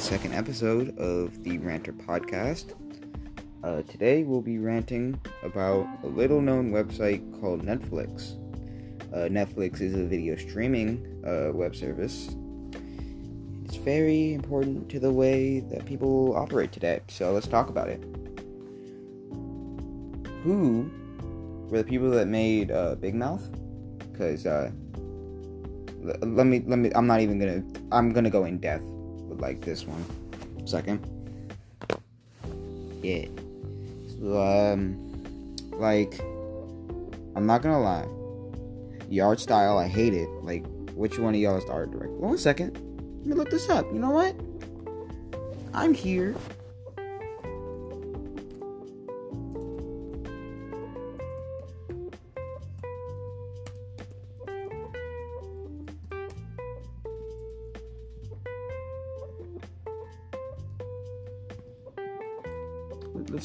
second 0.00 0.32
episode 0.32 0.98
of 0.98 1.44
the 1.44 1.58
Ranter 1.58 1.92
Podcast. 1.92 2.72
Uh, 3.62 3.82
today 3.82 4.22
we'll 4.22 4.40
be 4.40 4.56
ranting 4.56 5.20
about 5.42 5.86
a 6.02 6.06
little 6.06 6.40
known 6.40 6.72
website 6.72 7.38
called 7.38 7.60
Netflix. 7.62 8.32
Uh, 9.12 9.28
Netflix 9.28 9.82
is 9.82 9.94
a 9.94 10.06
video 10.06 10.36
streaming 10.36 11.22
uh, 11.26 11.52
web 11.52 11.76
service. 11.76 12.34
It's 13.66 13.76
very 13.76 14.32
important 14.32 14.88
to 14.88 15.00
the 15.00 15.12
way 15.12 15.60
that 15.60 15.84
people 15.84 16.34
operate 16.34 16.72
today, 16.72 17.00
so 17.08 17.32
let's 17.32 17.46
talk 17.46 17.68
about 17.68 17.90
it. 17.90 18.02
Who 20.44 20.90
were 21.68 21.78
the 21.78 21.84
people 21.84 22.08
that 22.12 22.26
made 22.26 22.70
uh, 22.70 22.94
Big 22.94 23.14
Mouth? 23.14 23.50
Because 24.10 24.46
uh, 24.46 24.70
let 26.02 26.46
me 26.46 26.64
let 26.66 26.78
me 26.78 26.90
i'm 26.94 27.06
not 27.06 27.20
even 27.20 27.38
gonna 27.38 27.62
i'm 27.92 28.10
gonna 28.14 28.30
go 28.30 28.46
in 28.46 28.56
depth 28.56 28.86
like 29.40 29.60
this 29.60 29.86
one. 29.86 30.04
Second. 30.66 31.00
Yeah. 33.02 33.26
So, 34.18 34.40
um 34.40 35.10
like 35.72 36.20
i'm 37.34 37.46
not 37.46 37.62
gonna 37.62 37.80
lie. 37.80 38.06
The 39.08 39.20
art 39.20 39.40
style 39.40 39.78
i 39.78 39.88
hate 39.88 40.14
it. 40.14 40.28
Like 40.42 40.64
which 40.94 41.18
one 41.18 41.34
of 41.34 41.40
y'all 41.40 41.56
is 41.56 41.64
the 41.64 41.72
art 41.72 41.90
director? 41.90 42.16
One 42.16 42.38
second. 42.38 42.74
Let 43.20 43.26
me 43.26 43.34
look 43.34 43.50
this 43.50 43.68
up. 43.68 43.86
You 43.92 43.98
know 43.98 44.10
what? 44.10 44.34
I'm 45.72 45.94
here 45.94 46.34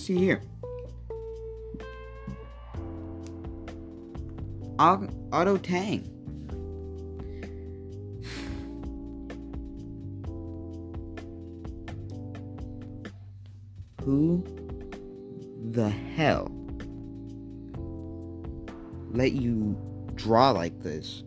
see 0.06 0.18
here. 0.18 0.42
Auto 4.78 5.58
Tang. 5.58 6.12
Who 14.04 14.46
the 15.72 15.90
hell 15.90 16.52
let 19.12 19.32
you 19.32 19.76
draw 20.14 20.52
like 20.52 20.84
this? 20.84 21.24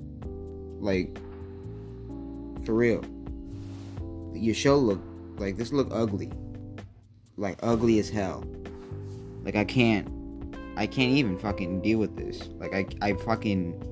Like, 0.78 1.18
for 2.64 2.74
real. 2.74 3.04
Your 4.34 4.54
show 4.54 4.76
look 4.76 5.00
like 5.38 5.56
this 5.56 5.72
look 5.72 5.88
ugly 5.90 6.30
like 7.38 7.56
ugly 7.62 7.98
as 7.98 8.10
hell. 8.10 8.44
Like 9.42 9.56
I 9.56 9.64
can't 9.64 10.08
I 10.77 10.86
can't 10.86 11.12
even 11.12 11.39
fucking 11.39 11.83
deal 11.83 11.98
with 11.98 12.17
this. 12.17 12.48
Like 12.58 12.75
I 12.75 12.86
I 13.00 13.12
fucking 13.14 13.83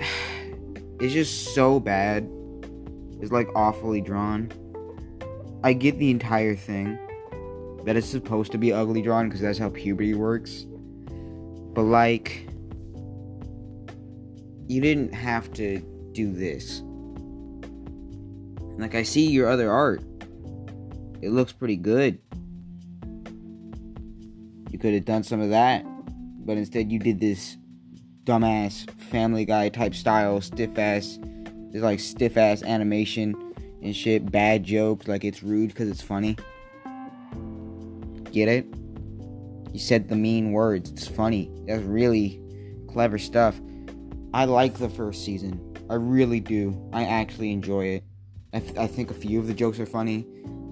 it's 1.00 1.12
just 1.12 1.54
so 1.54 1.80
bad. 1.80 2.28
It's 3.20 3.32
like 3.32 3.48
awfully 3.54 4.00
drawn. 4.00 4.50
I 5.64 5.72
get 5.72 5.98
the 5.98 6.10
entire 6.10 6.54
thing 6.54 6.98
that 7.84 7.96
it's 7.96 8.08
supposed 8.08 8.52
to 8.52 8.58
be 8.58 8.72
ugly 8.72 9.02
drawn 9.02 9.28
because 9.28 9.40
that's 9.40 9.58
how 9.58 9.70
puberty 9.70 10.14
works. 10.14 10.66
But 11.74 11.82
like 11.82 12.48
you 14.66 14.80
didn't 14.80 15.14
have 15.14 15.52
to 15.54 15.80
do 16.12 16.32
this. 16.32 16.82
Like 18.78 18.94
I 18.94 19.02
see 19.02 19.28
your 19.28 19.48
other 19.48 19.70
art 19.70 20.02
it 21.22 21.30
looks 21.30 21.52
pretty 21.52 21.76
good. 21.76 22.18
You 24.78 24.82
could 24.82 24.94
have 24.94 25.06
done 25.06 25.24
some 25.24 25.40
of 25.40 25.50
that, 25.50 25.84
but 26.46 26.56
instead 26.56 26.92
you 26.92 27.00
did 27.00 27.18
this 27.18 27.56
dumbass 28.22 28.88
Family 29.10 29.44
Guy 29.44 29.70
type 29.70 29.92
style, 29.92 30.40
stiff 30.40 30.78
ass, 30.78 31.18
it's 31.72 31.82
like 31.82 31.98
stiff 31.98 32.36
ass 32.36 32.62
animation 32.62 33.34
and 33.82 33.96
shit, 33.96 34.30
bad 34.30 34.62
jokes, 34.62 35.08
like 35.08 35.24
it's 35.24 35.42
rude 35.42 35.70
because 35.70 35.88
it's 35.88 36.00
funny. 36.00 36.36
Get 38.30 38.46
it? 38.46 38.66
You 39.72 39.80
said 39.80 40.08
the 40.08 40.14
mean 40.14 40.52
words. 40.52 40.92
It's 40.92 41.08
funny. 41.08 41.50
That's 41.66 41.82
really 41.82 42.40
clever 42.88 43.18
stuff. 43.18 43.60
I 44.32 44.44
like 44.44 44.78
the 44.78 44.88
first 44.88 45.24
season. 45.24 45.74
I 45.90 45.94
really 45.94 46.38
do. 46.38 46.88
I 46.92 47.02
actually 47.02 47.50
enjoy 47.50 47.86
it. 47.86 48.04
I, 48.52 48.60
th- 48.60 48.78
I 48.78 48.86
think 48.86 49.10
a 49.10 49.14
few 49.14 49.40
of 49.40 49.48
the 49.48 49.54
jokes 49.54 49.80
are 49.80 49.86
funny. 49.86 50.24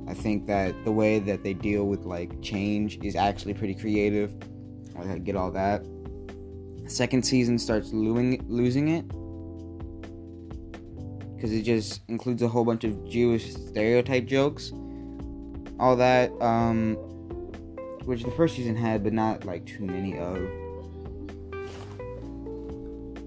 I 0.08 0.14
think 0.14 0.46
that 0.46 0.84
the 0.84 0.92
way 0.92 1.18
that 1.18 1.42
they 1.42 1.54
deal 1.54 1.86
with 1.86 2.04
like 2.04 2.40
change 2.40 2.98
is 3.02 3.16
actually 3.16 3.54
pretty 3.54 3.74
creative. 3.74 4.34
I 4.98 5.18
get 5.18 5.36
all 5.36 5.50
that. 5.50 5.84
Second 6.86 7.24
season 7.24 7.58
starts 7.58 7.92
losing 7.92 8.44
losing 8.48 8.88
it 8.88 9.06
because 11.34 11.52
it 11.52 11.62
just 11.62 12.02
includes 12.08 12.42
a 12.42 12.48
whole 12.48 12.64
bunch 12.64 12.84
of 12.84 13.08
Jewish 13.08 13.52
stereotype 13.52 14.26
jokes. 14.26 14.72
All 15.78 15.96
that, 15.96 16.30
um, 16.40 16.94
which 18.04 18.22
the 18.22 18.30
first 18.30 18.56
season 18.56 18.74
had, 18.76 19.04
but 19.04 19.12
not 19.12 19.44
like 19.44 19.66
too 19.66 19.84
many 19.84 20.18
of. 20.18 20.36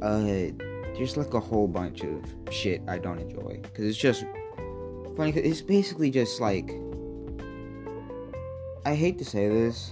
Uh, 0.01 0.51
just 0.97 1.17
like 1.17 1.33
a 1.33 1.39
whole 1.39 1.67
bunch 1.67 2.03
of 2.03 2.25
shit 2.51 2.81
I 2.87 2.97
don't 2.97 3.19
enjoy 3.19 3.59
because 3.61 3.85
it's 3.85 3.97
just 3.97 4.25
funny. 5.19 5.31
It's 5.31 5.61
basically 5.61 6.09
just 6.09 6.39
like 6.39 6.71
I 8.85 8.95
hate 8.95 9.17
to 9.17 9.25
say 9.25 9.49
this, 9.49 9.91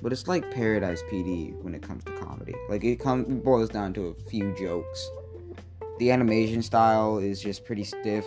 but 0.00 0.10
it's 0.10 0.26
like 0.26 0.50
Paradise 0.50 1.02
PD 1.12 1.54
when 1.62 1.74
it 1.74 1.82
comes 1.82 2.02
to 2.04 2.12
comedy. 2.12 2.54
Like 2.70 2.82
it 2.82 2.96
comes 2.96 3.28
boils 3.44 3.68
down 3.68 3.92
to 3.94 4.06
a 4.06 4.14
few 4.30 4.54
jokes. 4.56 5.10
The 5.98 6.10
animation 6.10 6.62
style 6.62 7.18
is 7.18 7.42
just 7.42 7.66
pretty 7.66 7.84
stiff. 7.84 8.26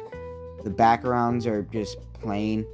The 0.63 0.69
backgrounds 0.69 1.47
are 1.47 1.63
just 1.63 1.97
plain. 2.13 2.67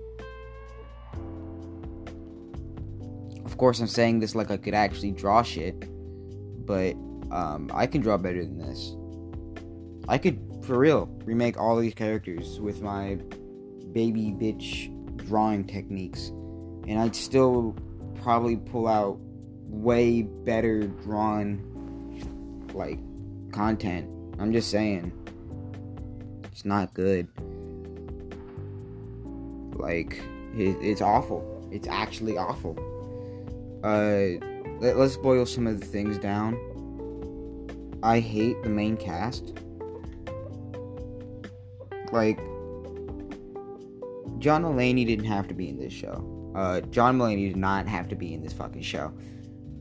Of 3.45 3.57
course, 3.57 3.79
I'm 3.79 3.87
saying 3.87 4.19
this 4.19 4.35
like 4.35 4.51
I 4.51 4.57
could 4.57 4.73
actually 4.73 5.11
draw 5.11 5.41
shit, 5.41 5.85
but 6.65 6.95
um, 7.31 7.71
I 7.73 7.87
can 7.87 8.01
draw 8.01 8.17
better 8.17 8.43
than 8.43 8.57
this. 8.57 8.93
I 10.09 10.17
could 10.17 10.48
for 10.69 10.77
real, 10.77 11.09
remake 11.25 11.57
all 11.57 11.75
these 11.77 11.95
characters 11.95 12.59
with 12.59 12.79
my 12.83 13.15
baby 13.91 14.31
bitch 14.31 14.95
drawing 15.27 15.65
techniques, 15.65 16.27
and 16.87 16.99
I'd 16.99 17.15
still 17.15 17.75
probably 18.21 18.55
pull 18.55 18.87
out 18.87 19.17
way 19.65 20.21
better 20.21 20.85
drawn 20.85 21.59
like 22.75 22.99
content. 23.51 24.07
I'm 24.37 24.53
just 24.53 24.69
saying, 24.69 25.11
it's 26.51 26.65
not 26.65 26.93
good. 26.93 27.27
Like, 29.73 30.21
it, 30.55 30.77
it's 30.83 31.01
awful. 31.01 31.67
It's 31.71 31.87
actually 31.87 32.37
awful. 32.37 32.77
Uh, 33.83 34.37
let, 34.79 34.97
let's 34.97 35.17
boil 35.17 35.47
some 35.47 35.65
of 35.65 35.79
the 35.79 35.85
things 35.87 36.19
down. 36.19 36.59
I 38.03 38.19
hate 38.19 38.61
the 38.61 38.69
main 38.69 38.97
cast 38.97 39.55
like 42.11 42.37
John 44.39 44.63
Mulaney 44.63 45.05
didn't 45.05 45.25
have 45.25 45.47
to 45.47 45.53
be 45.53 45.69
in 45.69 45.77
this 45.77 45.93
show. 45.93 46.51
Uh, 46.55 46.81
John 46.81 47.17
Mulaney 47.17 47.47
did 47.49 47.57
not 47.57 47.87
have 47.87 48.07
to 48.09 48.15
be 48.15 48.33
in 48.33 48.41
this 48.41 48.53
fucking 48.53 48.81
show. 48.81 49.13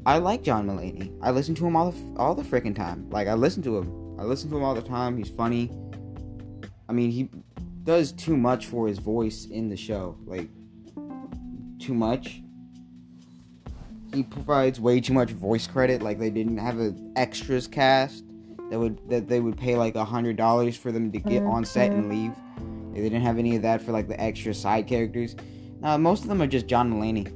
I 0.05 0.19
like 0.19 0.43
John 0.43 0.67
Mulaney. 0.67 1.17
I 1.23 1.31
listen 1.31 1.55
to 1.57 1.67
him 1.67 1.77
all 1.77 1.93
the 1.93 2.15
all 2.17 2.35
the 2.35 2.43
freaking 2.43 2.75
time. 2.75 3.09
Like 3.11 3.29
I 3.29 3.35
listen 3.35 3.63
to 3.65 3.79
him. 3.79 4.19
I 4.19 4.25
listen 4.25 4.51
to 4.51 4.57
him 4.57 4.65
all 4.65 4.75
the 4.75 4.83
time. 4.83 5.17
He's 5.17 5.31
funny. 5.31 5.71
I 6.89 6.93
mean, 6.93 7.11
he 7.11 7.29
does 7.85 8.13
too 8.13 8.37
much 8.37 8.67
for 8.67 8.89
his 8.89 8.99
voice 8.99 9.45
in 9.45 9.69
the 9.69 9.77
show. 9.77 10.17
Like 10.25 10.49
too 11.79 11.95
much. 11.95 12.43
He 14.15 14.23
provides 14.23 14.81
way 14.81 15.01
too 15.01 15.13
much 15.13 15.31
voice 15.31 15.67
credit. 15.67 16.03
Like 16.03 16.19
they 16.19 16.31
didn't 16.31 16.59
have 16.59 16.79
an 16.79 17.13
extras 17.17 17.67
cast 17.67 18.25
that 18.71 18.79
would 18.79 18.99
that 19.09 19.29
they 19.29 19.41
would 19.41 19.57
pay 19.57 19.77
like 19.77 19.95
a 19.95 20.05
hundred 20.05 20.37
dollars 20.37 20.77
for 20.77 20.93
them 20.93 21.11
to 21.13 21.19
get 21.19 21.43
on 21.43 21.65
set 21.65 21.91
and 21.91 22.05
mm-hmm. 22.05 22.11
leave. 22.11 22.95
They 22.95 23.03
didn't 23.03 23.23
have 23.23 23.39
any 23.39 23.57
of 23.57 23.63
that 23.63 23.83
for 23.83 23.93
like 23.93 24.09
the 24.09 24.21
extra 24.21 24.53
side 24.53 24.87
characters. 24.87 25.37
Now 25.81 25.97
most 25.97 26.23
of 26.23 26.29
them 26.29 26.43
are 26.43 26.47
just 26.47 26.67
John 26.67 26.93
Mulaney. 26.93 27.35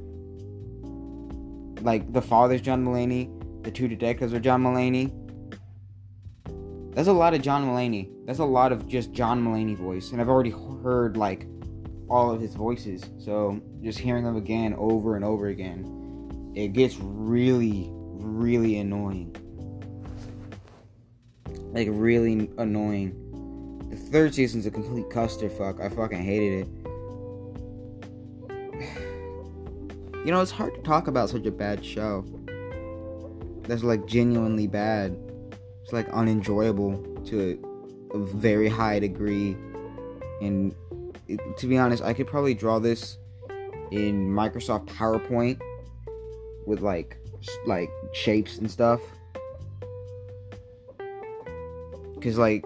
Like 1.82 2.12
the 2.12 2.23
father's 2.23 2.61
John 2.61 2.84
Mulaney, 2.84 3.31
the 3.64 3.70
two 3.70 3.88
detectives 3.88 4.32
are 4.34 4.40
John 4.40 4.62
Mulaney. 4.62 5.12
That's 6.94 7.08
a 7.08 7.12
lot 7.12 7.32
of 7.32 7.40
John 7.40 7.64
Mulaney. 7.64 8.11
That's 8.26 8.40
a 8.40 8.44
lot 8.44 8.70
of 8.70 8.87
just 8.87 9.12
John 9.12 9.43
Mulaney 9.43 9.76
voice, 9.76 10.12
and 10.12 10.20
I've 10.20 10.29
already 10.29 10.50
heard 10.50 11.17
like 11.17 11.46
all 12.08 12.31
of 12.31 12.40
his 12.40 12.55
voices. 12.55 13.08
So 13.19 13.61
just 13.82 13.99
hearing 13.99 14.25
them 14.25 14.37
again 14.37 14.75
over 14.76 15.17
and 15.17 15.25
over 15.25 15.46
again, 15.46 16.52
it 16.55 16.75
gets 16.75 16.96
really, 17.00 17.88
really 17.90 18.79
annoying 18.79 19.34
like 21.72 21.88
really 21.90 22.50
annoying. 22.58 23.19
The 23.90 23.96
third 23.96 24.34
season's 24.34 24.66
a 24.66 24.70
complete 24.70 25.10
custer. 25.10 25.48
Fuck, 25.48 25.80
I 25.80 25.88
fucking 25.88 26.22
hated 26.22 26.60
it. 26.60 26.69
You 30.24 30.30
know, 30.30 30.40
it's 30.40 30.52
hard 30.52 30.72
to 30.76 30.80
talk 30.82 31.08
about 31.08 31.30
such 31.30 31.46
a 31.46 31.50
bad 31.50 31.84
show. 31.84 32.24
That's 33.62 33.82
like 33.82 34.06
genuinely 34.06 34.69
bad. 34.69 35.19
It's 35.82 35.92
like 35.92 36.08
unenjoyable 36.10 36.96
to 37.26 37.58
a, 38.14 38.16
a 38.16 38.26
very 38.26 38.69
high 38.69 39.00
degree. 39.00 39.56
And 40.40 40.76
it, 41.26 41.40
to 41.58 41.66
be 41.66 41.76
honest, 41.76 42.04
I 42.04 42.12
could 42.12 42.28
probably 42.28 42.54
draw 42.54 42.78
this 42.78 43.19
in 43.90 44.28
Microsoft 44.28 44.86
PowerPoint 44.86 45.60
with 46.66 46.82
like 46.82 47.16
like 47.66 47.90
shapes 48.12 48.58
and 48.58 48.70
stuff. 48.70 49.00
Cause 52.22 52.38
like 52.38 52.64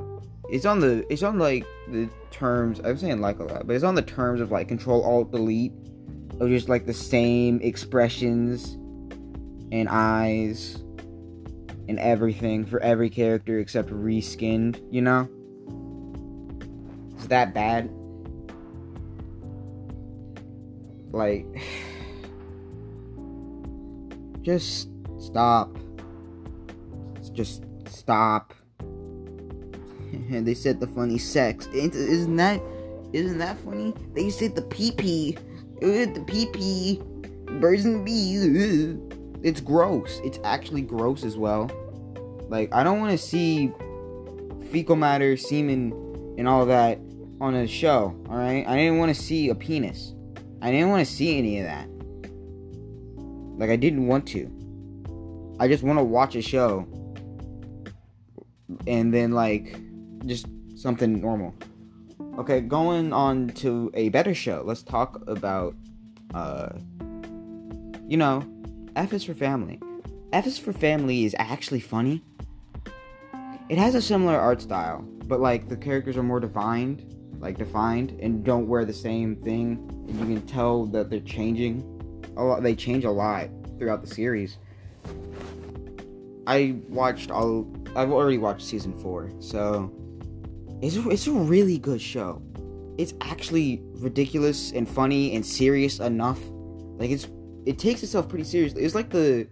it's 0.50 0.67
on 0.67 0.81
the 0.81 1.06
it's 1.11 1.23
on 1.23 1.38
like 1.38 1.64
the 1.88 2.08
terms 2.31 2.81
I'm 2.85 2.99
saying 2.99 3.20
like 3.20 3.38
a 3.38 3.44
lot, 3.44 3.67
but 3.67 3.75
it's 3.75 3.85
on 3.85 3.94
the 3.94 4.03
terms 4.03 4.41
of 4.41 4.50
like 4.50 4.69
control 4.69 5.03
alt 5.03 5.32
delete 5.32 5.73
of 6.41 6.49
just 6.49 6.69
like 6.69 6.85
the 6.85 6.93
same 6.93 7.61
expressions 7.62 8.75
and 9.73 9.88
eyes 9.88 10.76
and 11.88 11.99
everything 11.99 12.67
for 12.67 12.81
every 12.81 13.08
character 13.08 13.58
except 13.58 13.91
reskinned, 13.91 14.82
you 14.91 15.00
know? 15.00 15.29
Is 17.19 17.29
that 17.29 17.55
bad? 17.55 17.91
Like 21.12 21.47
just 24.43 24.91
stop. 25.19 25.75
Just 27.32 27.64
stop. 27.88 28.53
And 30.31 30.46
they 30.46 30.55
said 30.55 30.81
the 30.81 30.87
funny 30.87 31.19
sex. 31.19 31.67
Isn't 31.69 32.37
that 32.37 32.61
isn't 33.12 33.38
that 33.38 33.58
funny? 33.58 33.94
They 34.14 34.31
said 34.31 34.55
the 34.55 34.62
pee 34.62 34.93
pee. 34.93 35.37
Uh, 35.82 36.06
the 36.12 36.25
pee 36.26 36.46
pee. 36.52 37.02
Birds 37.61 37.84
and 37.84 38.05
bees. 38.05 38.44
Uh, 38.44 38.96
it's 39.43 39.61
gross. 39.61 40.20
It's 40.25 40.38
actually 40.44 40.82
gross 40.82 41.25
as 41.25 41.37
well. 41.37 41.70
Like 42.49 42.73
I 42.75 42.82
don't 42.82 43.00
want 43.00 43.12
to 43.12 43.19
see 43.19 43.73
fecal 44.70 44.96
matter, 44.96 45.37
semen, 45.37 45.93
and 46.38 46.49
all 46.49 46.67
that 46.67 46.99
on 47.40 47.55
a 47.55 47.67
show. 47.67 48.19
All 48.29 48.37
right. 48.37 48.67
I 48.67 48.76
didn't 48.76 48.99
want 48.99 49.14
to 49.14 49.20
see 49.20 49.49
a 49.49 49.55
penis. 49.55 50.14
I 50.61 50.70
didn't 50.70 50.88
want 50.88 51.06
to 51.06 51.12
see 51.12 51.38
any 51.38 51.61
of 51.61 51.67
that. 51.67 51.88
Like 53.58 53.70
I 53.70 53.76
didn't 53.76 54.06
want 54.06 54.26
to. 54.29 54.50
I 55.58 55.69
just 55.69 55.82
want 55.82 55.99
to 55.99 56.05
watch 56.05 56.37
a 56.37 56.43
show 56.43 56.87
and 58.87 59.12
then 59.12 59.32
like 59.32 59.79
just 60.26 60.46
something 60.76 61.20
normal. 61.20 61.55
Okay, 62.38 62.61
going 62.61 63.12
on 63.12 63.49
to 63.49 63.90
a 63.94 64.08
better 64.11 64.34
show. 64.34 64.62
Let's 64.64 64.82
talk 64.82 65.23
about 65.26 65.75
uh 66.34 66.70
you 68.08 68.17
know, 68.17 68.44
F 68.94 69.12
is 69.12 69.25
for 69.25 69.34
Family. 69.34 69.81
F 70.32 70.46
is 70.46 70.58
for 70.58 70.73
Family 70.73 71.25
is 71.25 71.34
actually 71.38 71.81
funny. 71.81 72.23
It 73.69 73.78
has 73.78 73.94
a 73.94 74.02
similar 74.02 74.38
art 74.38 74.62
style, 74.62 75.02
but 75.25 75.40
like 75.40 75.69
the 75.69 75.76
characters 75.76 76.17
are 76.17 76.23
more 76.23 76.38
defined, 76.38 77.05
like 77.40 77.58
defined 77.58 78.19
and 78.20 78.44
don't 78.44 78.69
wear 78.69 78.84
the 78.84 78.93
same 78.93 79.37
thing. 79.37 79.79
And 80.08 80.20
you 80.20 80.37
can 80.37 80.46
tell 80.46 80.87
that 80.87 81.11
they're 81.11 81.20
changing 81.20 81.93
a 82.37 82.44
lot 82.44 82.62
they 82.62 82.75
change 82.75 83.05
a 83.05 83.11
lot 83.11 83.49
throughout 83.79 84.02
the 84.02 84.14
series. 84.14 84.58
I 86.46 86.76
watched 86.88 87.31
all 87.31 87.67
I've 87.96 88.12
already 88.12 88.38
watched 88.38 88.67
season 88.67 88.93
4. 89.00 89.32
So 89.40 89.93
it's 90.82 90.96
it's 90.96 91.26
a 91.26 91.32
really 91.32 91.78
good 91.78 92.00
show. 92.00 92.43
It's 92.99 93.14
actually 93.20 93.82
ridiculous 93.94 94.73
and 94.73 94.88
funny 94.88 95.34
and 95.34 95.44
serious 95.44 96.00
enough. 96.00 96.40
Like 96.99 97.11
it's 97.11 97.28
it 97.64 97.78
takes 97.78 98.02
itself 98.02 98.28
pretty 98.28 98.44
seriously. 98.44 98.82
It's 98.82 98.94
like 98.94 99.11
the 99.11 99.49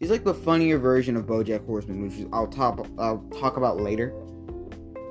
it's 0.00 0.10
like 0.10 0.24
the 0.24 0.34
funnier 0.34 0.78
version 0.78 1.16
of 1.16 1.26
BoJack 1.26 1.64
Horseman, 1.66 2.02
which 2.02 2.26
I'll 2.32 2.46
talk 2.46 2.86
I'll 2.98 3.24
talk 3.40 3.56
about 3.56 3.80
later. 3.80 4.12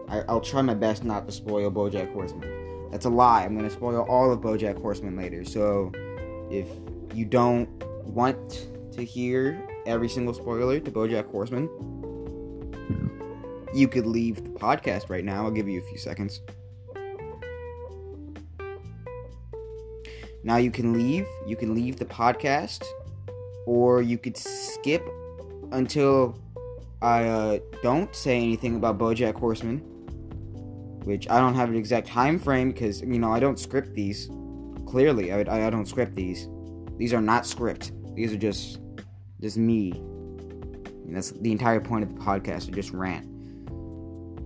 I, 0.10 0.22
I'll 0.30 0.42
try 0.42 0.62
my 0.62 0.74
best 0.74 1.04
not 1.04 1.26
to 1.26 1.32
spoil 1.32 1.72
BoJack 1.72 2.14
Horseman. 2.14 2.90
That's 2.92 3.06
a 3.06 3.10
lie. 3.10 3.44
I'm 3.44 3.56
gonna 3.56 3.70
spoil 3.70 4.06
all 4.10 4.32
of 4.32 4.40
BoJack 4.42 4.80
Horseman 4.82 5.16
later. 5.16 5.44
So 5.46 5.92
if 6.52 6.68
you 7.16 7.26
don't 7.26 7.68
want 8.06 8.68
to 8.92 9.04
hear 9.04 9.68
every 9.86 10.10
single 10.10 10.34
spoiler 10.34 10.80
to 10.80 10.92
BoJack 10.92 11.32
Horseman, 11.32 11.70
you 13.74 13.88
could 13.88 14.06
leave 14.06 14.44
the 14.44 14.50
podcast 14.52 15.10
right 15.10 15.26
now. 15.26 15.46
I'll 15.46 15.52
give 15.52 15.68
you 15.68 15.80
a 15.80 15.84
few 15.84 15.98
seconds. 15.98 16.42
Now 20.44 20.58
you 20.58 20.72
can 20.72 20.94
leave. 20.94 21.26
You 21.48 21.56
can 21.56 21.74
leave 21.74 21.98
the 21.98 22.06
podcast, 22.06 22.84
or 23.66 24.02
you 24.02 24.18
could 24.18 24.38
skip 24.38 25.08
until 25.72 26.38
I 27.02 27.26
uh, 27.26 27.60
don't 27.82 28.14
say 28.16 28.38
anything 28.38 28.76
about 28.76 28.98
BoJack 28.98 29.36
Horseman, 29.36 29.80
which 31.06 31.30
I 31.30 31.40
don't 31.40 31.56
have 31.56 31.70
an 31.70 31.76
exact 31.76 32.08
time 32.08 32.40
frame 32.40 32.72
because 32.72 33.02
you 33.02 33.20
know 33.20 33.32
I 33.32 33.40
don't 33.40 33.58
script 33.58 33.94
these. 33.94 34.30
Clearly, 34.86 35.32
I, 35.32 35.68
I 35.68 35.70
don't 35.70 35.88
script 35.88 36.16
these. 36.16 36.48
These 36.98 37.14
are 37.14 37.22
not 37.22 37.48
script. 37.48 37.94
These 38.14 38.34
are 38.34 38.38
just 38.38 38.80
just 39.42 39.58
me. 39.58 39.92
And 39.92 41.16
that's 41.16 41.32
the 41.32 41.52
entire 41.52 41.80
point 41.80 42.04
of 42.04 42.14
the 42.14 42.22
podcast. 42.22 42.66
To 42.66 42.72
just 42.72 42.92
rant. 42.92 43.33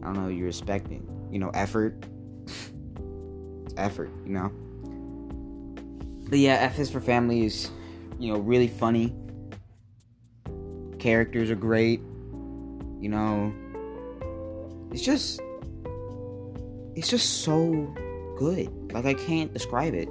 I 0.01 0.05
don't 0.05 0.13
know. 0.13 0.27
You're 0.27 0.47
expecting, 0.47 1.07
you 1.31 1.39
know, 1.39 1.49
effort. 1.53 2.05
effort, 3.77 4.09
you 4.25 4.33
know. 4.33 4.51
But 6.29 6.39
yeah, 6.39 6.55
F 6.55 6.79
is 6.79 6.89
for 6.89 6.99
Family 6.99 7.45
is, 7.45 7.69
you 8.19 8.33
know, 8.33 8.39
really 8.39 8.67
funny. 8.67 9.15
Characters 10.99 11.49
are 11.49 11.55
great. 11.55 12.01
You 12.99 13.09
know, 13.09 13.53
it's 14.91 15.03
just, 15.03 15.39
it's 16.95 17.09
just 17.09 17.44
so 17.44 17.94
good. 18.38 18.69
Like 18.91 19.05
I 19.05 19.13
can't 19.13 19.53
describe 19.53 19.94
it 19.94 20.09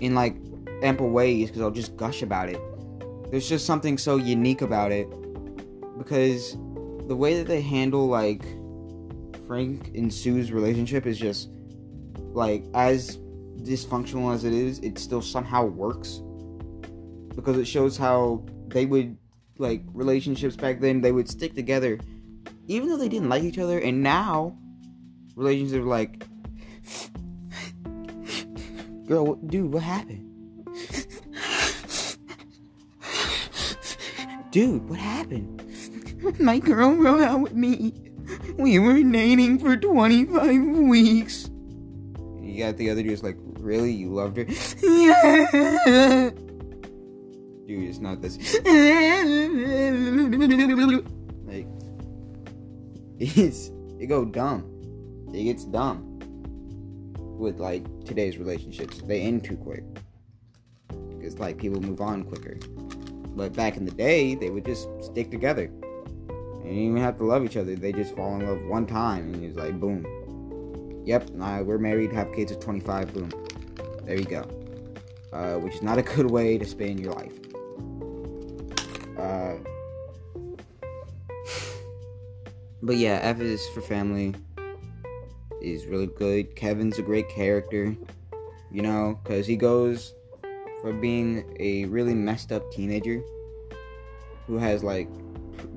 in 0.00 0.14
like 0.14 0.36
ample 0.82 1.10
ways 1.10 1.48
because 1.48 1.62
I'll 1.62 1.70
just 1.70 1.96
gush 1.96 2.22
about 2.22 2.48
it. 2.48 2.60
There's 3.30 3.48
just 3.48 3.66
something 3.66 3.98
so 3.98 4.16
unique 4.16 4.62
about 4.62 4.92
it 4.92 5.08
because 5.98 6.56
the 7.06 7.16
way 7.16 7.36
that 7.38 7.46
they 7.46 7.60
handle 7.60 8.06
like 8.06 8.42
Frank 9.46 9.88
and 9.94 10.12
Sue's 10.12 10.52
relationship 10.52 11.06
is 11.06 11.18
just 11.18 11.50
like 12.32 12.64
as 12.74 13.18
dysfunctional 13.62 14.34
as 14.34 14.44
it 14.44 14.52
is, 14.52 14.78
it 14.80 14.98
still 14.98 15.22
somehow 15.22 15.64
works. 15.64 16.20
Because 17.34 17.58
it 17.58 17.66
shows 17.66 17.96
how 17.96 18.44
they 18.68 18.86
would 18.86 19.16
like 19.58 19.82
relationships 19.92 20.56
back 20.56 20.80
then 20.80 21.00
they 21.00 21.12
would 21.12 21.28
stick 21.28 21.54
together 21.54 21.98
even 22.66 22.88
though 22.88 22.96
they 22.98 23.08
didn't 23.08 23.28
like 23.28 23.42
each 23.42 23.58
other. 23.58 23.78
And 23.78 24.02
now 24.02 24.56
relationships 25.34 25.78
are 25.78 25.82
like 25.82 26.24
girl 29.06 29.36
dude 29.36 29.72
what 29.72 29.82
happened? 29.82 30.22
Dude 34.50 34.88
what 34.88 34.98
happened? 34.98 35.62
My 36.40 36.58
girl 36.58 36.96
broke 36.96 37.20
out 37.20 37.40
with 37.40 37.52
me 37.54 37.92
we 38.58 38.78
were 38.78 39.02
dating 39.02 39.58
for 39.58 39.76
25 39.76 40.62
weeks. 40.88 41.50
You 42.40 42.64
got 42.64 42.76
the 42.76 42.90
other 42.90 43.02
dude 43.02 43.22
like 43.22 43.36
really? 43.60 43.92
You 43.92 44.10
loved 44.10 44.36
her? 44.38 44.46
Yeah 44.82 46.30
dude 47.66 47.88
it's 47.88 47.98
not 47.98 48.22
this. 48.22 48.36
Like 51.46 51.66
it's 53.18 53.70
it 53.98 54.06
go 54.06 54.24
dumb. 54.24 54.72
It 55.34 55.44
gets 55.44 55.64
dumb 55.64 56.18
with 57.38 57.58
like 57.58 57.84
today's 58.04 58.38
relationships. 58.38 59.02
They 59.02 59.20
end 59.22 59.44
too 59.44 59.56
quick. 59.56 59.84
Because 61.18 61.38
like 61.38 61.58
people 61.58 61.80
move 61.80 62.00
on 62.00 62.24
quicker. 62.24 62.56
But 63.36 63.52
back 63.54 63.76
in 63.76 63.84
the 63.84 63.90
day 63.90 64.34
they 64.34 64.50
would 64.50 64.64
just 64.64 64.88
stick 65.02 65.30
together 65.30 65.70
you 66.74 66.90
even 66.90 67.02
have 67.02 67.18
to 67.18 67.24
love 67.24 67.44
each 67.44 67.56
other. 67.56 67.76
They 67.76 67.92
just 67.92 68.14
fall 68.16 68.34
in 68.34 68.46
love 68.46 68.62
one 68.64 68.86
time, 68.86 69.32
and 69.34 69.44
it's 69.44 69.56
like 69.56 69.78
boom. 69.78 70.04
Yep, 71.04 71.30
uh, 71.40 71.62
we're 71.64 71.78
married, 71.78 72.12
have 72.12 72.32
kids 72.32 72.50
at 72.50 72.60
25. 72.60 73.14
Boom. 73.14 73.30
There 74.04 74.16
you 74.16 74.24
go. 74.24 74.48
Uh, 75.32 75.54
which 75.58 75.74
is 75.74 75.82
not 75.82 75.98
a 75.98 76.02
good 76.02 76.30
way 76.30 76.58
to 76.58 76.64
spend 76.64 76.98
your 76.98 77.12
life. 77.12 77.32
Uh, 79.16 79.54
but 82.82 82.96
yeah, 82.96 83.20
F 83.22 83.40
is 83.40 83.66
for 83.68 83.80
family. 83.80 84.34
Is 85.62 85.86
really 85.86 86.06
good. 86.06 86.54
Kevin's 86.54 86.98
a 86.98 87.02
great 87.02 87.28
character, 87.28 87.96
you 88.70 88.82
know, 88.82 89.18
because 89.22 89.46
he 89.46 89.56
goes 89.56 90.14
from 90.80 91.00
being 91.00 91.56
a 91.58 91.86
really 91.86 92.14
messed 92.14 92.52
up 92.52 92.70
teenager 92.70 93.22
who 94.46 94.58
has 94.58 94.84
like 94.84 95.08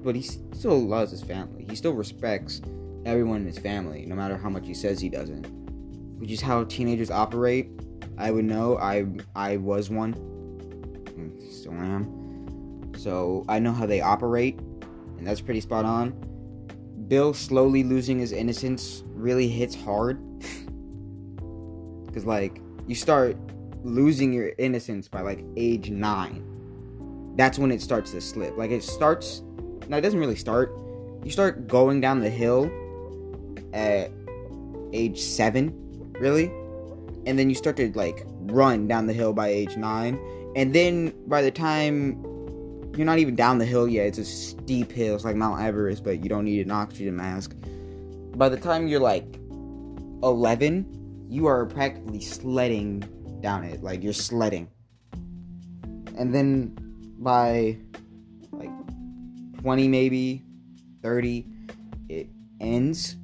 but 0.03 0.15
he 0.15 0.21
still 0.21 0.79
loves 0.79 1.11
his 1.11 1.23
family. 1.23 1.65
He 1.69 1.75
still 1.75 1.93
respects 1.93 2.61
everyone 3.05 3.41
in 3.41 3.47
his 3.47 3.57
family, 3.57 4.05
no 4.05 4.15
matter 4.15 4.37
how 4.37 4.49
much 4.49 4.65
he 4.65 4.73
says 4.73 4.99
he 4.99 5.09
doesn't. 5.09 5.45
Which 6.19 6.31
is 6.31 6.41
how 6.41 6.63
teenagers 6.65 7.09
operate. 7.11 7.69
I 8.17 8.31
would 8.31 8.45
know. 8.45 8.77
I 8.77 9.05
I 9.35 9.57
was 9.57 9.89
one. 9.89 10.13
Hmm, 10.13 11.49
still 11.49 11.73
am. 11.73 12.91
So 12.97 13.45
I 13.47 13.59
know 13.59 13.71
how 13.71 13.85
they 13.85 14.01
operate, 14.01 14.59
and 15.17 15.25
that's 15.25 15.39
pretty 15.39 15.61
spot 15.61 15.85
on. 15.85 16.11
Bill 17.07 17.33
slowly 17.33 17.83
losing 17.83 18.19
his 18.19 18.31
innocence 18.31 19.03
really 19.07 19.47
hits 19.47 19.75
hard. 19.75 20.21
Because, 22.05 22.25
like, 22.25 22.59
you 22.87 22.95
start 22.95 23.37
losing 23.83 24.33
your 24.33 24.51
innocence 24.57 25.07
by, 25.07 25.21
like, 25.21 25.45
age 25.55 25.91
nine. 25.91 26.43
That's 27.35 27.59
when 27.59 27.71
it 27.71 27.83
starts 27.83 28.09
to 28.11 28.21
slip. 28.21 28.57
Like, 28.57 28.71
it 28.71 28.81
starts. 28.81 29.43
No, 29.89 29.97
it 29.97 30.01
doesn't 30.01 30.19
really 30.19 30.35
start. 30.35 30.73
You 31.23 31.31
start 31.31 31.67
going 31.67 31.99
down 31.99 32.21
the 32.21 32.29
hill 32.29 32.71
at 33.73 34.11
age 34.93 35.19
seven, 35.19 35.73
really. 36.19 36.45
And 37.25 37.37
then 37.37 37.49
you 37.49 37.55
start 37.55 37.75
to, 37.77 37.91
like, 37.93 38.25
run 38.43 38.87
down 38.87 39.07
the 39.07 39.13
hill 39.13 39.33
by 39.33 39.49
age 39.49 39.75
nine. 39.75 40.17
And 40.55 40.73
then 40.73 41.13
by 41.27 41.41
the 41.41 41.51
time 41.51 42.23
you're 42.95 43.05
not 43.05 43.19
even 43.19 43.35
down 43.35 43.57
the 43.59 43.65
hill 43.65 43.87
yet. 43.87 44.07
It's 44.07 44.17
a 44.17 44.25
steep 44.25 44.91
hill. 44.91 45.15
It's 45.15 45.23
like 45.23 45.35
Mount 45.35 45.61
Everest, 45.61 46.03
but 46.03 46.21
you 46.21 46.29
don't 46.29 46.45
need 46.45 46.65
an 46.65 46.71
oxygen 46.71 47.15
mask. 47.15 47.55
By 48.35 48.49
the 48.49 48.57
time 48.57 48.87
you're 48.87 48.99
like 48.99 49.25
11, 50.23 51.27
you 51.29 51.45
are 51.45 51.65
practically 51.65 52.19
sledding 52.19 53.03
down 53.41 53.63
it. 53.63 53.81
Like 53.83 54.03
you're 54.03 54.11
sledding. 54.11 54.69
And 55.13 56.35
then 56.35 56.75
by 57.19 57.77
20, 59.61 59.87
maybe 59.87 60.43
30, 61.01 61.45
it 62.09 62.27
ends. 62.59 63.15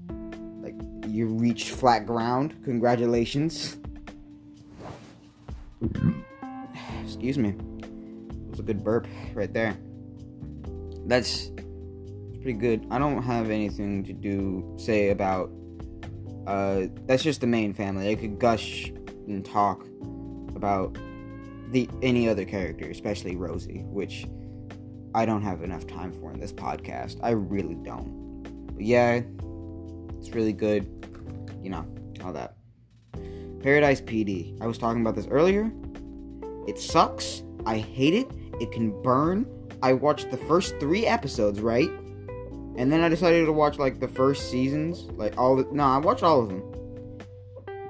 Like 0.61 0.75
you 1.07 1.27
reach 1.27 1.71
flat 1.71 2.05
ground. 2.05 2.55
Congratulations. 2.63 3.77
Excuse 7.03 7.37
me 7.37 7.55
it 8.45 8.51
was 8.51 8.59
a 8.59 8.63
good 8.63 8.83
burp 8.83 9.07
right 9.33 9.53
there. 9.53 9.77
That's 11.07 11.51
pretty 12.41 12.53
good. 12.53 12.85
I 12.89 12.99
don't 12.99 13.21
have 13.21 13.49
anything 13.49 14.03
to 14.05 14.13
do 14.13 14.75
say 14.77 15.09
about. 15.09 15.51
Uh, 16.47 16.83
that's 17.07 17.23
just 17.23 17.41
the 17.41 17.47
main 17.47 17.73
family. 17.73 18.09
I 18.09 18.15
could 18.15 18.39
gush 18.39 18.91
and 19.27 19.43
talk 19.43 19.83
about 20.55 20.95
the 21.71 21.89
any 22.01 22.29
other 22.29 22.45
character, 22.45 22.89
especially 22.89 23.35
Rosie, 23.35 23.83
which 23.87 24.27
I 25.15 25.25
don't 25.25 25.41
have 25.41 25.63
enough 25.63 25.87
time 25.87 26.11
for 26.11 26.31
in 26.31 26.39
this 26.39 26.51
podcast. 26.53 27.17
I 27.23 27.31
really 27.31 27.75
don't. 27.75 28.43
But 28.75 28.83
yeah, 28.83 29.21
it's 30.19 30.29
really 30.29 30.53
good. 30.53 30.85
You 31.63 31.71
know, 31.71 31.85
all 32.23 32.33
that. 32.33 32.55
Paradise 33.63 34.01
PD. 34.01 34.61
I 34.61 34.67
was 34.67 34.77
talking 34.77 35.01
about 35.01 35.15
this 35.15 35.27
earlier. 35.27 35.71
It 36.67 36.77
sucks. 36.77 37.41
I 37.65 37.77
hate 37.77 38.13
it 38.13 38.29
it 38.59 38.71
can 38.71 39.01
burn. 39.01 39.45
I 39.81 39.93
watched 39.93 40.31
the 40.31 40.37
first 40.37 40.79
three 40.79 41.05
episodes, 41.05 41.59
right? 41.59 41.89
And 42.77 42.91
then 42.91 43.01
I 43.01 43.09
decided 43.09 43.45
to 43.45 43.53
watch 43.53 43.77
like 43.77 43.99
the 43.99 44.07
first 44.07 44.49
seasons, 44.49 45.03
like 45.17 45.37
all. 45.37 45.57
The, 45.57 45.67
no, 45.71 45.83
I 45.83 45.97
watched 45.97 46.23
all 46.23 46.41
of 46.41 46.49
them. 46.49 46.63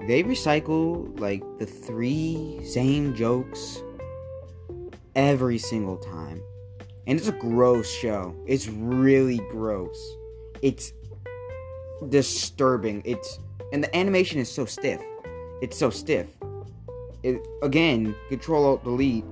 They 0.07 0.23
recycle 0.23 1.19
like 1.19 1.43
the 1.57 1.65
three 1.65 2.59
same 2.63 3.15
jokes 3.15 3.81
every 5.15 5.57
single 5.57 5.97
time, 5.97 6.41
and 7.07 7.19
it's 7.19 7.27
a 7.27 7.33
gross 7.33 7.89
show. 7.89 8.35
It's 8.47 8.67
really 8.67 9.37
gross. 9.51 9.97
It's 10.61 10.93
disturbing. 12.09 13.01
It's 13.05 13.39
and 13.71 13.83
the 13.83 13.95
animation 13.95 14.39
is 14.39 14.51
so 14.51 14.65
stiff. 14.65 15.01
It's 15.61 15.77
so 15.77 15.89
stiff. 15.89 16.27
It 17.23 17.45
again, 17.61 18.15
Control 18.29 18.65
Alt 18.65 18.83
Delete 18.83 19.25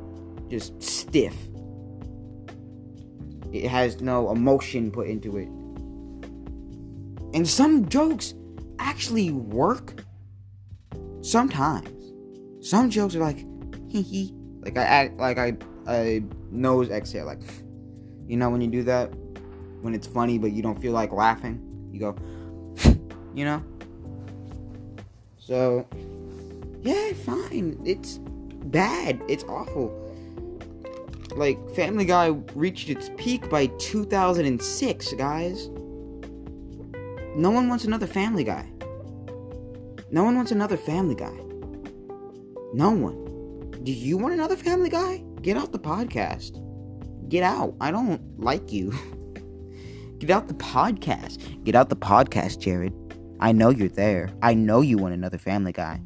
just 0.50 0.82
stiff. 0.82 1.36
It 3.52 3.68
has 3.68 4.02
no 4.02 4.32
emotion 4.32 4.92
put 4.92 5.08
into 5.08 5.38
it. 5.38 5.48
And 7.36 7.48
some 7.48 7.88
jokes 7.90 8.34
actually 8.80 9.32
work 9.32 10.04
sometimes. 11.22 11.90
Some 12.68 12.90
jokes 12.90 13.16
are 13.16 13.20
like, 13.20 13.46
hee 13.90 14.02
hee. 14.12 14.34
Like 14.62 14.78
I 14.78 14.84
act 14.84 15.18
like 15.18 15.38
I 15.38 15.58
I 15.88 16.24
nose 16.52 16.90
exhale 16.90 17.26
like 17.26 17.42
you 18.28 18.38
know 18.38 18.50
when 18.50 18.62
you 18.62 18.68
do 18.68 18.84
that 18.84 19.14
when 19.82 19.94
it's 19.94 20.08
funny 20.08 20.38
but 20.38 20.52
you 20.52 20.62
don't 20.62 20.82
feel 20.82 20.94
like 20.94 21.12
laughing 21.12 21.60
you 21.92 22.00
go 22.00 22.16
you 23.36 23.46
know 23.46 23.64
so 25.38 25.86
yeah 26.82 27.14
fine 27.14 27.80
it's 27.86 28.20
bad 28.66 29.22
it's 29.28 29.44
awful 29.46 30.04
like, 31.36 31.58
Family 31.72 32.06
Guy 32.06 32.28
reached 32.54 32.90
its 32.90 33.10
peak 33.18 33.50
by 33.50 33.68
2006, 33.80 35.14
guys. 35.14 35.68
No 37.36 37.50
one 37.50 37.68
wants 37.70 37.86
another 37.86 38.06
Family 38.06 38.44
Guy. 38.44 38.70
No 40.12 40.24
one 40.24 40.36
wants 40.36 40.52
another 40.52 40.78
Family 40.78 41.16
Guy. 41.16 41.36
No 42.74 42.92
one. 42.92 43.72
Do 43.84 43.92
you 43.92 44.18
want 44.18 44.36
another 44.36 44.56
Family 44.56 44.90
Guy? 44.90 45.24
Get 45.42 45.58
off 45.58 45.72
the 45.72 45.80
podcast. 45.80 46.63
Get 47.34 47.42
out. 47.42 47.74
I 47.82 47.90
don't 47.90 48.22
like 48.40 48.72
you. 48.72 48.92
Get 50.20 50.30
out 50.30 50.50
the 50.50 50.54
podcast. 50.54 51.64
Get 51.64 51.74
out 51.74 51.90
the 51.90 51.96
podcast, 51.96 52.60
Jared. 52.60 52.94
I 53.40 53.52
know 53.52 53.72
you're 53.72 53.90
there. 53.90 54.30
I 54.44 54.54
know 54.54 54.82
you 54.82 55.00
want 55.00 55.16
another 55.16 55.40
Family 55.40 55.72
Guy. 55.72 56.00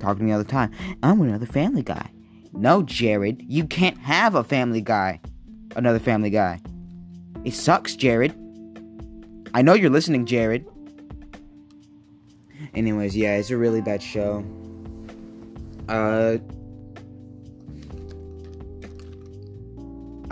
Talk 0.00 0.16
to 0.16 0.22
me 0.22 0.32
all 0.32 0.38
the 0.38 0.46
time. 0.46 0.70
I 1.02 1.12
want 1.12 1.28
another 1.28 1.44
Family 1.44 1.82
Guy. 1.82 2.10
No, 2.54 2.82
Jared, 2.82 3.44
you 3.46 3.66
can't 3.66 3.98
have 3.98 4.34
a 4.34 4.42
family 4.42 4.80
guy. 4.80 5.20
Another 5.76 5.98
family 5.98 6.30
guy. 6.30 6.62
It 7.44 7.52
sucks, 7.52 7.94
Jared. 7.94 8.32
I 9.52 9.60
know 9.60 9.74
you're 9.74 9.90
listening, 9.90 10.24
Jared. 10.24 10.64
Anyways, 12.74 13.14
yeah, 13.14 13.36
it's 13.36 13.50
a 13.50 13.58
really 13.58 13.82
bad 13.82 14.02
show. 14.02 14.42
Uh 15.86 16.38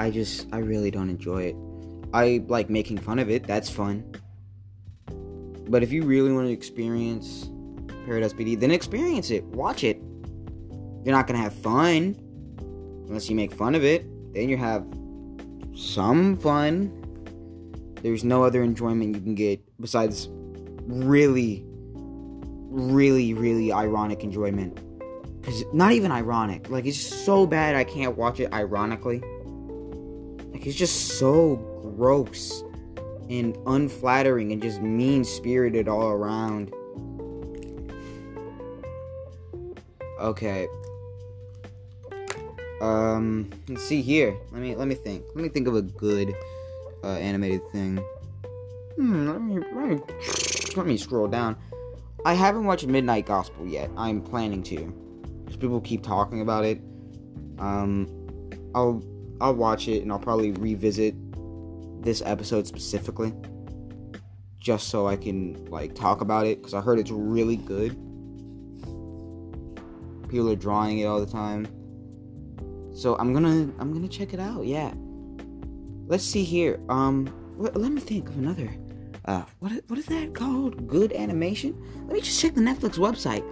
I 0.05 0.11
just 0.11 0.47
I 0.53 0.59
really 0.59 0.91
don't 0.91 1.09
enjoy 1.09 1.45
it. 1.45 1.57
I 2.13 2.45
like 2.47 2.69
making 2.69 2.99
fun 2.99 3.19
of 3.19 3.31
it. 3.31 3.47
That's 3.47 3.71
fun. 3.71 4.05
But 5.67 5.83
if 5.83 5.93
you 5.93 6.03
really 6.03 6.31
want 6.31 6.47
to 6.47 6.53
experience 6.53 7.49
Paradise 8.05 8.35
PD, 8.35 8.61
then 8.61 8.71
experience 8.71 9.31
it. 9.31 9.45
Watch 9.45 9.83
it. 9.83 9.97
You're 11.05 11.15
not 11.17 11.27
gonna 11.27 11.39
have 11.39 11.55
fun 11.55 12.17
unless 13.09 13.31
you 13.31 13.35
make 13.35 13.51
fun 13.51 13.75
of 13.75 13.83
it. 13.83 14.05
Then 14.35 14.51
you 14.51 14.59
have 14.59 14.87
some 15.75 16.37
fun. 16.37 16.93
There's 18.03 18.25
no 18.25 18.45
other 18.45 18.63
enjoyment 18.63 19.15
you 19.17 19.23
can 19.23 19.35
get 19.35 19.63
besides 19.81 20.29
really, 20.83 21.65
really, 21.65 23.33
really 23.33 23.73
ironic 23.73 24.23
enjoyment. 24.23 24.79
Cause 25.43 25.65
not 25.73 25.93
even 25.93 26.13
ironic. 26.13 26.69
Like 26.69 26.85
it's 26.85 27.01
so 27.01 27.47
bad 27.47 27.75
I 27.75 27.85
can't 27.85 28.19
watch 28.19 28.39
it 28.39 28.53
ironically. 28.53 29.23
It's 30.64 30.76
just 30.76 31.18
so 31.18 31.56
gross 31.97 32.64
and 33.30 33.56
unflattering 33.66 34.52
and 34.52 34.62
just 34.62 34.80
mean 34.80 35.25
spirited 35.25 35.88
all 35.88 36.09
around. 36.09 36.73
Okay, 40.21 40.68
um, 42.80 43.50
let's 43.68 43.85
see 43.85 44.02
here. 44.02 44.37
Let 44.52 44.61
me 44.61 44.75
let 44.75 44.88
me 44.88 44.94
think. 44.94 45.25
Let 45.35 45.42
me 45.42 45.49
think 45.49 45.66
of 45.68 45.75
a 45.75 45.83
good 45.83 46.35
uh, 47.02 47.16
animated 47.16 47.66
thing. 47.71 47.99
Hmm. 48.97 49.28
Let 49.28 49.40
me, 49.40 49.54
let 49.73 49.88
me 49.88 50.00
let 50.76 50.87
me 50.87 50.97
scroll 50.97 51.28
down. 51.28 51.56
I 52.25 52.35
haven't 52.35 52.64
watched 52.64 52.87
Midnight 52.87 53.26
Gospel 53.26 53.66
yet. 53.66 53.90
I'm 53.97 54.21
planning 54.21 54.62
to. 54.64 54.92
Because 55.44 55.56
people 55.56 55.80
keep 55.80 56.02
talking 56.02 56.40
about 56.40 56.64
it. 56.64 56.80
Um, 57.59 58.09
I'll 58.75 59.02
I'll 59.41 59.55
watch 59.55 59.88
it 59.88 60.03
and 60.03 60.12
I'll 60.12 60.19
probably 60.19 60.53
revisit 60.53 61.14
this 62.03 62.23
episode 62.25 62.67
specifically, 62.67 63.33
just 64.59 64.88
so 64.88 65.07
I 65.07 65.17
can 65.17 65.64
like 65.67 65.95
talk 65.95 66.21
about 66.21 66.47
it. 66.47 66.59
Because 66.59 66.75
I 66.75 66.81
heard 66.81 66.99
it's 66.99 67.11
really 67.11 67.57
good. 67.57 67.93
People 70.29 70.50
are 70.50 70.57
drawing 70.57 70.99
it 70.99 71.05
all 71.05 71.21
the 71.21 71.31
time. 71.31 71.67
So 72.95 73.17
I'm 73.19 73.33
gonna 73.33 73.73
I'm 73.79 73.93
gonna 73.93 74.09
check 74.09 74.35
it 74.35 74.41
out. 74.41 74.67
Yeah. 74.67 74.93
Let's 76.07 76.25
see 76.25 76.45
here. 76.45 76.81
Um, 76.88 77.33
let, 77.57 77.76
let 77.76 77.91
me 77.91 78.00
think 78.00 78.29
of 78.29 78.37
another. 78.37 78.75
Uh, 79.25 79.43
what 79.59 79.73
what 79.88 79.99
is 79.99 80.07
that 80.07 80.35
called? 80.35 80.87
Good 80.87 81.12
animation. 81.12 81.81
Let 82.07 82.12
me 82.12 82.21
just 82.21 82.41
check 82.41 82.55
the 82.55 82.61
Netflix 82.61 82.99
website. 82.99 83.43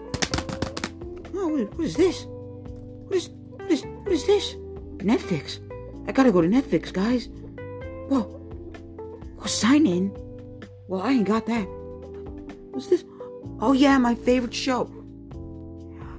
Oh, 1.34 1.48
what 1.48 1.84
is 1.84 1.96
this? 1.96 2.24
What 2.26 3.16
is 3.16 3.30
what 3.30 3.70
is 3.70 3.82
what 3.84 4.12
is 4.12 4.26
this? 4.26 4.54
Netflix. 4.98 5.60
I 6.06 6.12
gotta 6.12 6.32
go 6.32 6.40
to 6.42 6.48
Netflix, 6.48 6.92
guys. 6.92 7.28
Whoa. 8.08 8.38
Well, 9.36 9.46
sign 9.46 9.86
in. 9.86 10.16
Well, 10.88 11.02
I 11.02 11.12
ain't 11.12 11.26
got 11.26 11.46
that. 11.46 11.66
What's 12.72 12.88
this? 12.88 13.04
Oh 13.60 13.72
yeah, 13.72 13.98
my 13.98 14.14
favorite 14.14 14.54
show. 14.54 14.90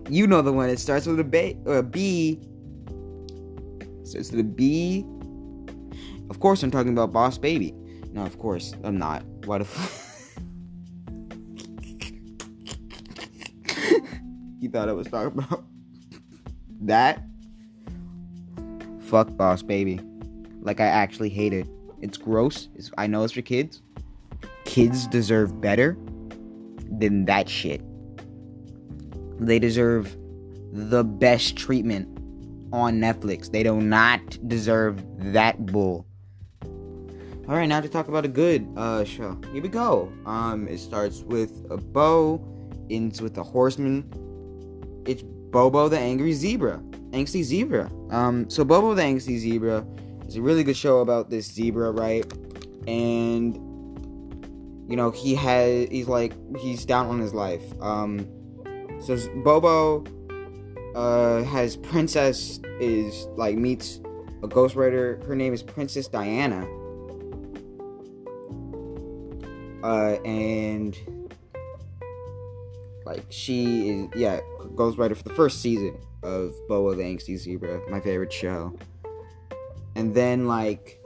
You 0.10 0.28
know 0.28 0.42
the 0.42 0.52
one. 0.54 0.70
It 0.70 0.80
starts 0.80 1.06
with 1.06 1.20
a 1.20 1.24
B. 1.24 1.58
Or 1.66 1.78
a 1.78 1.84
B. 1.84 2.40
Starts 4.04 4.32
with 4.32 4.40
a 4.40 4.44
B. 4.44 5.06
Of 6.30 6.40
course, 6.40 6.64
I'm 6.64 6.72
talking 6.72 6.94
about 6.94 7.12
Boss 7.12 7.38
Baby. 7.38 7.74
No, 8.12 8.26
of 8.26 8.38
course 8.40 8.74
I'm 8.84 8.98
not. 8.98 9.24
What 9.46 9.62
if? 9.62 10.40
you 14.60 14.70
thought 14.70 14.90
I 14.90 14.94
was 14.94 15.08
talking 15.08 15.40
about 15.40 15.66
that? 16.82 17.24
Fuck 19.14 19.38
Boss 19.38 19.62
Baby. 19.62 20.00
Like 20.62 20.80
I 20.80 20.88
actually 20.88 21.30
hate 21.30 21.54
it. 21.54 21.68
It's 22.02 22.18
gross. 22.18 22.70
It's, 22.74 22.90
I 22.98 23.06
know 23.06 23.24
it's 23.24 23.34
for 23.34 23.44
kids. 23.44 23.84
Kids 24.66 25.06
deserve 25.06 25.62
better 25.62 25.96
than 26.90 27.26
that 27.26 27.48
shit. 27.48 27.84
They 29.40 29.60
deserve 29.60 30.18
the 30.72 31.04
best 31.04 31.56
treatment 31.56 32.08
on 32.74 33.00
Netflix. 33.00 33.52
They 33.52 33.62
do 33.62 33.80
not 33.80 34.20
deserve 34.48 35.04
that 35.32 35.64
bull. 35.68 36.08
All 36.64 37.56
right, 37.56 37.68
now 37.68 37.82
to 37.82 37.90
talk 37.90 38.08
about 38.08 38.26
a 38.26 38.30
good 38.30 38.68
uh, 38.76 39.04
show. 39.04 39.38
Here 39.52 39.62
we 39.62 39.70
go. 39.70 40.12
Um, 40.26 40.68
it 40.68 40.80
starts 40.80 41.20
with 41.20 41.52
a 41.70 41.78
bow, 41.78 42.44
ends 42.90 43.22
with 43.22 43.38
a 43.38 43.44
horseman. 43.44 44.12
It's 45.06 45.22
Bobo 45.22 45.88
the 45.88 46.00
Angry 46.00 46.34
Zebra, 46.34 46.82
Angsty 47.14 47.44
Zebra. 47.44 47.92
Um, 48.10 48.50
so 48.50 48.66
Bobo 48.66 48.96
the 48.96 49.04
Angsty 49.04 49.38
Zebra 49.38 49.86
is 50.28 50.36
a 50.36 50.42
really 50.42 50.64
good 50.64 50.76
show 50.76 51.00
about 51.00 51.30
this 51.30 51.46
zebra, 51.46 51.92
right? 51.92 52.26
And 52.88 53.56
you 54.90 54.98
know 54.98 55.12
he 55.12 55.36
has 55.36 55.88
he's 55.90 56.08
like 56.08 56.34
he's 56.58 56.86
down 56.86 57.08
on 57.08 57.20
his 57.20 57.34
life. 57.34 57.64
Um, 57.82 58.28
so 59.00 59.18
Bobo 59.44 60.04
uh, 60.96 61.44
has 61.44 61.78
princess 61.78 62.60
is 62.80 63.28
like 63.38 63.58
meets 63.58 63.98
a 64.42 64.48
ghostwriter. 64.48 65.24
Her 65.26 65.36
name 65.36 65.54
is 65.54 65.62
Princess 65.62 66.08
Diana. 66.08 66.68
Uh, 69.84 70.18
and 70.24 70.98
like 73.06 73.24
she 73.30 73.90
is 73.90 74.10
yeah 74.16 74.40
ghostwriter 74.76 75.16
for 75.16 75.24
the 75.24 75.34
first 75.34 75.62
season 75.62 75.96
of 76.24 76.54
Bobo 76.68 76.96
the 76.96 77.04
Angsty 77.04 77.38
Zebra, 77.38 77.82
my 77.90 78.00
favorite 78.00 78.32
show. 78.32 78.78
And 79.96 80.14
then 80.14 80.48
like 80.48 81.00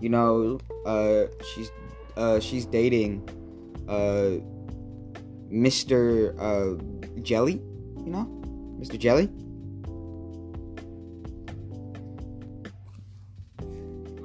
you 0.00 0.08
know, 0.08 0.58
uh, 0.86 1.26
she's 1.44 1.70
uh, 2.16 2.40
she's 2.40 2.66
dating 2.66 3.28
uh, 3.88 4.40
Mr. 5.52 6.34
Uh, 6.38 7.20
Jelly, 7.22 7.62
you 8.04 8.10
know, 8.10 8.26
Mr. 8.80 8.98
Jelly. 8.98 9.30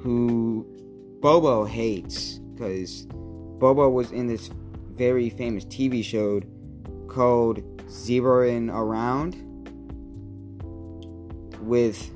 Who 0.00 0.66
Bobo 1.20 1.64
hates 1.64 2.38
because 2.54 3.06
Bobo 3.06 3.90
was 3.90 4.12
in 4.12 4.28
this 4.28 4.50
very 4.90 5.28
famous 5.28 5.64
TV 5.64 6.02
show 6.02 6.40
called 7.08 7.60
Zeroing 7.86 8.72
Around 8.72 9.36
with 11.60 12.10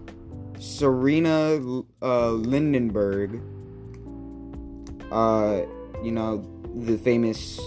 Serena 0.59 1.59
uh, 2.03 2.31
Lindenberg, 2.33 3.41
uh, 5.11 5.63
you 6.03 6.13
know, 6.13 6.45
the 6.77 6.97
famous 6.99 7.61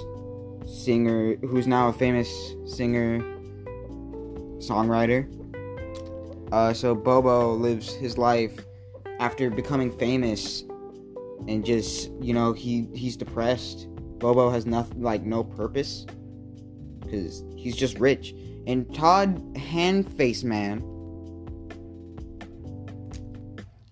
singer 0.65 1.35
who's 1.37 1.67
now 1.67 1.89
a 1.89 1.93
famous 1.93 2.29
singer 2.65 3.19
songwriter. 4.59 5.27
Uh, 6.51 6.73
so 6.73 6.93
Bobo 6.93 7.53
lives 7.53 7.93
his 7.93 8.17
life 8.17 8.59
after 9.19 9.49
becoming 9.49 9.91
famous 9.91 10.63
and 11.47 11.65
just 11.65 12.11
you 12.21 12.33
know 12.33 12.53
he 12.53 12.87
he's 12.93 13.15
depressed 13.15 13.87
bobo 14.19 14.49
has 14.49 14.65
nothing 14.65 15.01
like 15.01 15.23
no 15.23 15.43
purpose 15.43 16.05
because 17.13 17.43
he's 17.55 17.75
just 17.75 17.99
rich. 17.99 18.33
And 18.65 18.93
todd 18.93 19.37
handface 19.55 20.43
man 20.43 20.81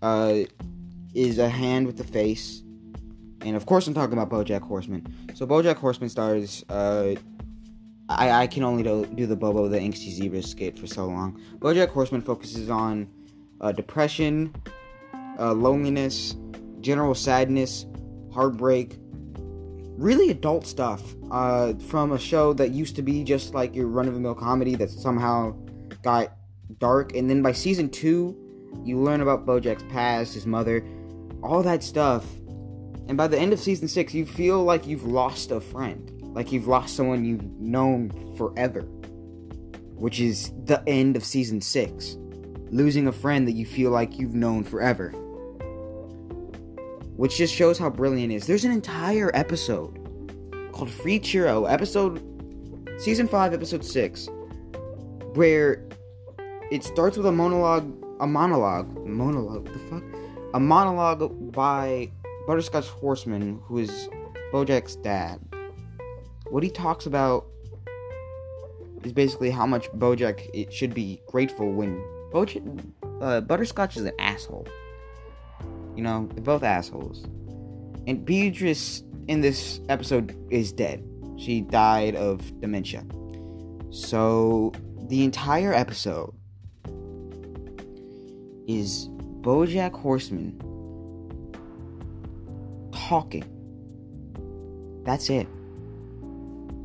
uh 0.02 0.46
is 1.14 1.38
a 1.38 1.50
hand 1.50 1.86
with 1.86 2.00
a 2.00 2.04
face. 2.04 2.64
And 3.42 3.56
of 3.56 3.66
course 3.66 3.88
i'm 3.88 3.94
talking 3.94 4.18
about 4.18 4.30
bojack 4.30 4.62
horseman. 4.62 5.06
So 5.36 5.46
bojack 5.46 5.78
horseman 5.78 6.10
stars 6.10 6.64
uh 6.70 7.16
I, 8.10 8.32
I 8.44 8.48
can 8.48 8.64
only 8.64 8.84
do, 8.84 9.06
do 9.06 9.26
the 9.26 9.38
Bobo 9.38 9.70
the 9.70 9.78
Angsty 9.78 10.12
Zebra 10.12 10.42
skit 10.44 10.78
for 10.78 10.86
so 10.86 11.06
long. 11.06 11.40
BoJack 11.60 11.90
Horseman 11.90 12.22
focuses 12.22 12.70
on 12.70 13.08
uh, 13.62 13.72
depression, 13.72 14.54
uh, 15.40 15.54
loneliness, 15.54 16.36
general 16.82 17.16
sadness, 17.16 17.86
heartbreak, 18.34 18.98
really 20.02 20.32
adult 20.32 20.66
stuff 20.66 21.02
uh, 21.30 21.74
from 21.88 22.12
a 22.12 22.20
show 22.20 22.54
that 22.54 22.72
used 22.72 22.96
to 22.96 23.02
be 23.02 23.24
just 23.24 23.54
like 23.54 23.76
your 23.76 23.88
run 23.88 24.08
of 24.08 24.16
the 24.16 24.20
mill 24.20 24.34
comedy 24.34 24.76
that 24.76 24.90
somehow 24.90 25.56
got 26.02 26.34
dark. 26.80 27.16
And 27.16 27.30
then 27.30 27.42
by 27.42 27.52
season 27.52 27.90
two, 27.90 28.36
you 28.84 29.00
learn 29.00 29.22
about 29.22 29.46
Bojack's 29.46 29.84
past, 29.92 30.34
his 30.34 30.48
mother, 30.48 30.84
all 31.44 31.62
that 31.64 31.84
stuff. 31.84 32.26
And 33.08 33.16
by 33.16 33.28
the 33.28 33.38
end 33.38 33.54
of 33.54 33.60
season 33.60 33.88
six, 33.88 34.14
you 34.14 34.26
feel 34.26 34.64
like 34.64 34.88
you've 34.88 35.06
lost 35.06 35.52
a 35.52 35.62
friend, 35.62 36.12
like 36.34 36.52
you've 36.52 36.68
lost 36.68 36.96
someone 36.96 37.24
you've 37.24 37.44
known 37.60 38.36
forever, 38.36 38.82
which 39.96 40.20
is 40.20 40.52
the 40.66 40.82
end 40.88 41.16
of 41.16 41.24
season 41.24 41.62
six. 41.62 42.18
Losing 42.72 43.08
a 43.08 43.12
friend 43.12 43.48
that 43.48 43.52
you 43.52 43.66
feel 43.66 43.92
like 43.92 44.18
you've 44.18 44.34
known 44.34 44.64
forever 44.64 45.14
which 47.22 47.38
just 47.38 47.54
shows 47.54 47.78
how 47.78 47.88
brilliant 47.88 48.32
it 48.32 48.36
is. 48.38 48.48
There's 48.48 48.66
an 48.66 48.72
entire 48.72 49.30
episode 49.36 49.96
called 50.72 50.90
Free 50.90 51.20
Churro, 51.20 51.72
episode 51.72 52.20
season 52.98 53.28
5, 53.28 53.54
episode 53.54 53.86
6, 53.86 54.28
where 55.36 55.88
it 56.72 56.84
starts 56.84 57.18
with 57.18 57.28
a 57.28 57.32
monologue, 57.32 57.94
a 58.22 58.26
monologue, 58.26 59.06
monologue, 59.06 59.72
the 59.72 59.78
fuck? 59.88 60.04
A 60.56 60.60
monologue 60.60 61.52
by 61.52 62.10
Butterscotch 62.48 62.88
Horseman, 62.88 63.62
who 63.66 63.78
is 63.78 64.10
Bojack's 64.52 64.96
dad. 64.96 65.40
What 66.50 66.64
he 66.64 66.72
talks 66.72 67.06
about 67.06 67.46
is 69.04 69.14
basically 69.14 69.52
how 69.52 69.68
much 69.68 69.92
Bojack 69.92 70.50
it 70.56 70.74
should 70.74 70.96
be 70.96 71.22
grateful 71.28 71.72
when 71.72 71.98
Bojack, 72.34 72.84
uh, 73.22 73.42
Butterscotch 73.42 73.96
is 73.96 74.06
an 74.06 74.14
asshole. 74.18 74.66
You 75.96 76.04
know, 76.04 76.30
they're 76.34 76.44
both 76.44 76.64
assholes. 76.64 77.26
And 78.08 78.26
Beatrice 78.26 79.04
in 79.28 79.42
this 79.42 79.80
episode 79.90 80.36
is 80.50 80.72
dead. 80.72 81.04
She 81.38 81.62
died 81.62 82.16
of 82.16 82.60
dementia. 82.60 83.06
So 83.90 84.74
the 85.08 85.24
entire 85.24 85.74
episode 85.74 86.34
is 88.68 89.10
Bojack 89.42 89.94
Horseman 89.94 90.58
talking. 92.94 93.44
That's 95.04 95.30
it. 95.30 95.48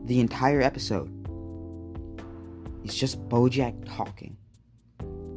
The 0.07 0.21
entire 0.21 0.61
episode 0.63 1.13
is 2.85 2.95
just 2.95 3.21
Bojack 3.29 3.75
talking. 3.97 4.37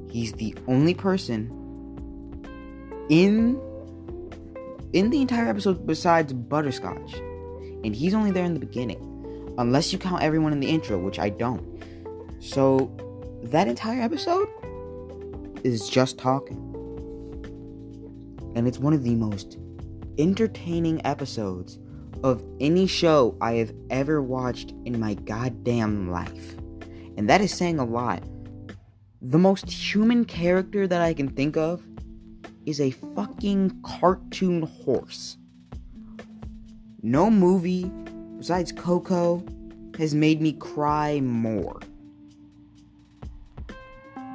He's 0.09 0.33
the 0.33 0.55
only 0.67 0.93
person 0.93 1.58
in 3.09 3.59
in 4.93 5.09
the 5.09 5.21
entire 5.21 5.47
episode 5.47 5.85
besides 5.85 6.33
Butterscotch. 6.33 7.13
And 7.83 7.95
he's 7.95 8.13
only 8.13 8.31
there 8.31 8.45
in 8.45 8.53
the 8.53 8.59
beginning. 8.59 9.05
Unless 9.57 9.91
you 9.91 9.99
count 9.99 10.23
everyone 10.23 10.53
in 10.53 10.59
the 10.59 10.69
intro, 10.69 10.97
which 10.97 11.19
I 11.19 11.29
don't. 11.29 11.83
So 12.39 12.91
that 13.43 13.67
entire 13.67 14.01
episode 14.01 14.47
is 15.63 15.89
just 15.89 16.17
talking. 16.17 16.65
And 18.55 18.67
it's 18.67 18.79
one 18.79 18.93
of 18.93 19.03
the 19.03 19.15
most 19.15 19.57
entertaining 20.17 21.05
episodes 21.05 21.79
of 22.23 22.43
any 22.59 22.87
show 22.87 23.37
I 23.39 23.53
have 23.53 23.73
ever 23.89 24.21
watched 24.21 24.73
in 24.85 24.99
my 24.99 25.13
goddamn 25.13 26.11
life. 26.11 26.55
And 27.17 27.29
that 27.29 27.41
is 27.41 27.53
saying 27.53 27.79
a 27.79 27.85
lot. 27.85 28.23
The 29.21 29.37
most 29.37 29.69
human 29.69 30.25
character 30.25 30.87
that 30.87 31.01
I 31.01 31.13
can 31.13 31.29
think 31.29 31.57
of 31.57 31.81
is 32.69 32.79
a 32.79 32.91
fucking 32.91 33.81
cartoon 33.83 34.61
horse. 34.61 35.37
No 37.01 37.31
movie 37.31 37.91
besides 38.37 38.71
Coco 38.71 39.43
has 39.97 40.13
made 40.13 40.39
me 40.41 40.53
cry 40.53 41.19
more 41.19 41.79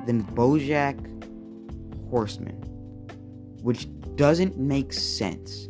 than 0.06 0.24
Bojack 0.24 0.98
Horseman, 2.10 2.56
which 3.62 3.86
doesn't 4.16 4.58
make 4.58 4.92
sense. 4.92 5.68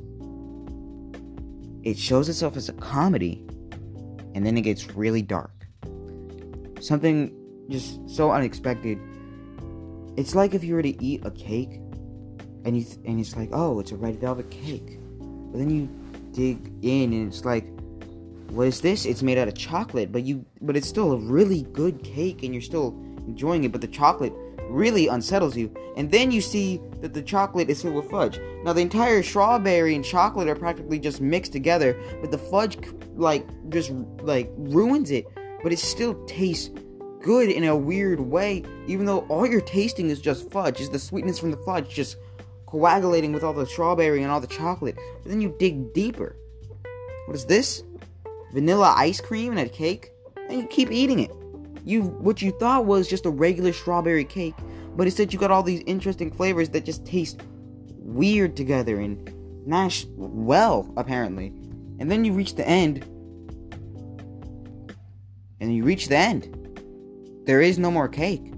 it 1.84 1.98
shows 1.98 2.28
itself 2.28 2.56
as 2.56 2.68
a 2.68 2.72
comedy 2.74 3.44
and 4.34 4.44
then 4.44 4.56
it 4.56 4.62
gets 4.62 4.90
really 4.92 5.22
dark. 5.22 5.52
Something 6.80 7.32
just 7.68 8.00
so 8.08 8.32
unexpected. 8.32 8.98
It's 10.16 10.34
like 10.34 10.54
if 10.54 10.64
you 10.64 10.74
were 10.74 10.82
to 10.82 11.04
eat 11.04 11.24
a 11.24 11.30
cake 11.30 11.78
and 12.64 12.76
you 12.76 12.84
th- 12.84 12.98
and 13.04 13.20
it's 13.20 13.36
like, 13.36 13.50
"Oh, 13.52 13.80
it's 13.80 13.92
a 13.92 13.96
red 13.96 14.20
velvet 14.20 14.50
cake." 14.50 14.98
But 15.50 15.58
then 15.58 15.70
you 15.70 15.88
dig 16.32 16.58
in 16.82 17.12
and 17.12 17.28
it's 17.28 17.44
like, 17.44 17.66
"What 18.50 18.66
is 18.66 18.80
this? 18.80 19.06
It's 19.06 19.22
made 19.22 19.38
out 19.38 19.48
of 19.48 19.54
chocolate, 19.54 20.12
but 20.12 20.22
you 20.22 20.44
but 20.60 20.76
it's 20.76 20.88
still 20.88 21.12
a 21.12 21.18
really 21.18 21.62
good 21.72 22.02
cake 22.02 22.42
and 22.42 22.54
you're 22.54 22.62
still 22.62 22.94
enjoying 23.26 23.64
it, 23.64 23.72
but 23.72 23.80
the 23.80 23.88
chocolate 23.88 24.32
really 24.68 25.08
unsettles 25.08 25.56
you. 25.56 25.72
And 25.96 26.10
then 26.10 26.30
you 26.30 26.40
see 26.40 26.80
that 27.00 27.14
the 27.14 27.22
chocolate 27.22 27.68
is 27.70 27.82
filled 27.82 27.94
with 27.94 28.10
fudge. 28.10 28.40
Now 28.64 28.72
the 28.72 28.80
entire 28.80 29.22
strawberry 29.22 29.94
and 29.94 30.04
chocolate 30.04 30.48
are 30.48 30.54
practically 30.54 30.98
just 30.98 31.20
mixed 31.20 31.52
together, 31.52 31.96
but 32.20 32.30
the 32.30 32.38
fudge 32.38 32.78
like 33.14 33.46
just 33.70 33.90
like 34.22 34.50
ruins 34.56 35.10
it. 35.10 35.26
But 35.62 35.72
it 35.72 35.78
still 35.78 36.14
tastes 36.26 36.70
good 37.22 37.48
in 37.48 37.64
a 37.64 37.76
weird 37.76 38.20
way, 38.20 38.62
even 38.86 39.06
though 39.06 39.20
all 39.28 39.46
you're 39.46 39.60
tasting 39.62 40.10
is 40.10 40.20
just 40.20 40.50
fudge, 40.50 40.80
is 40.80 40.90
the 40.90 40.98
sweetness 40.98 41.38
from 41.38 41.50
the 41.50 41.56
fudge 41.58 41.88
just 41.88 42.16
coagulating 42.74 43.32
with 43.32 43.44
all 43.44 43.52
the 43.52 43.66
strawberry 43.66 44.22
and 44.22 44.30
all 44.30 44.40
the 44.40 44.46
chocolate. 44.46 44.96
But 45.22 45.30
then 45.30 45.40
you 45.40 45.54
dig 45.58 45.92
deeper. 45.94 46.36
What 47.26 47.36
is 47.36 47.46
this? 47.46 47.82
Vanilla 48.52 48.94
ice 48.96 49.20
cream 49.20 49.56
and 49.56 49.60
a 49.60 49.68
cake? 49.68 50.10
And 50.48 50.60
you 50.60 50.66
keep 50.66 50.90
eating 50.90 51.20
it 51.20 51.30
you 51.84 52.02
what 52.02 52.40
you 52.42 52.50
thought 52.52 52.86
was 52.86 53.08
just 53.08 53.26
a 53.26 53.30
regular 53.30 53.72
strawberry 53.72 54.24
cake, 54.24 54.54
but 54.96 55.06
instead 55.06 55.32
you 55.32 55.38
got 55.38 55.50
all 55.50 55.62
these 55.62 55.82
interesting 55.86 56.30
flavors 56.30 56.70
that 56.70 56.84
just 56.84 57.04
taste 57.04 57.42
weird 57.98 58.56
together 58.56 59.00
and 59.00 59.32
mash 59.66 60.06
well, 60.16 60.92
apparently. 60.96 61.48
And 61.98 62.10
then 62.10 62.24
you 62.24 62.32
reach 62.32 62.56
the 62.56 62.66
end. 62.66 63.04
And 65.60 65.74
you 65.74 65.84
reach 65.84 66.08
the 66.08 66.16
end. 66.16 66.50
There 67.44 67.60
is 67.60 67.78
no 67.78 67.90
more 67.90 68.08
cake. 68.08 68.52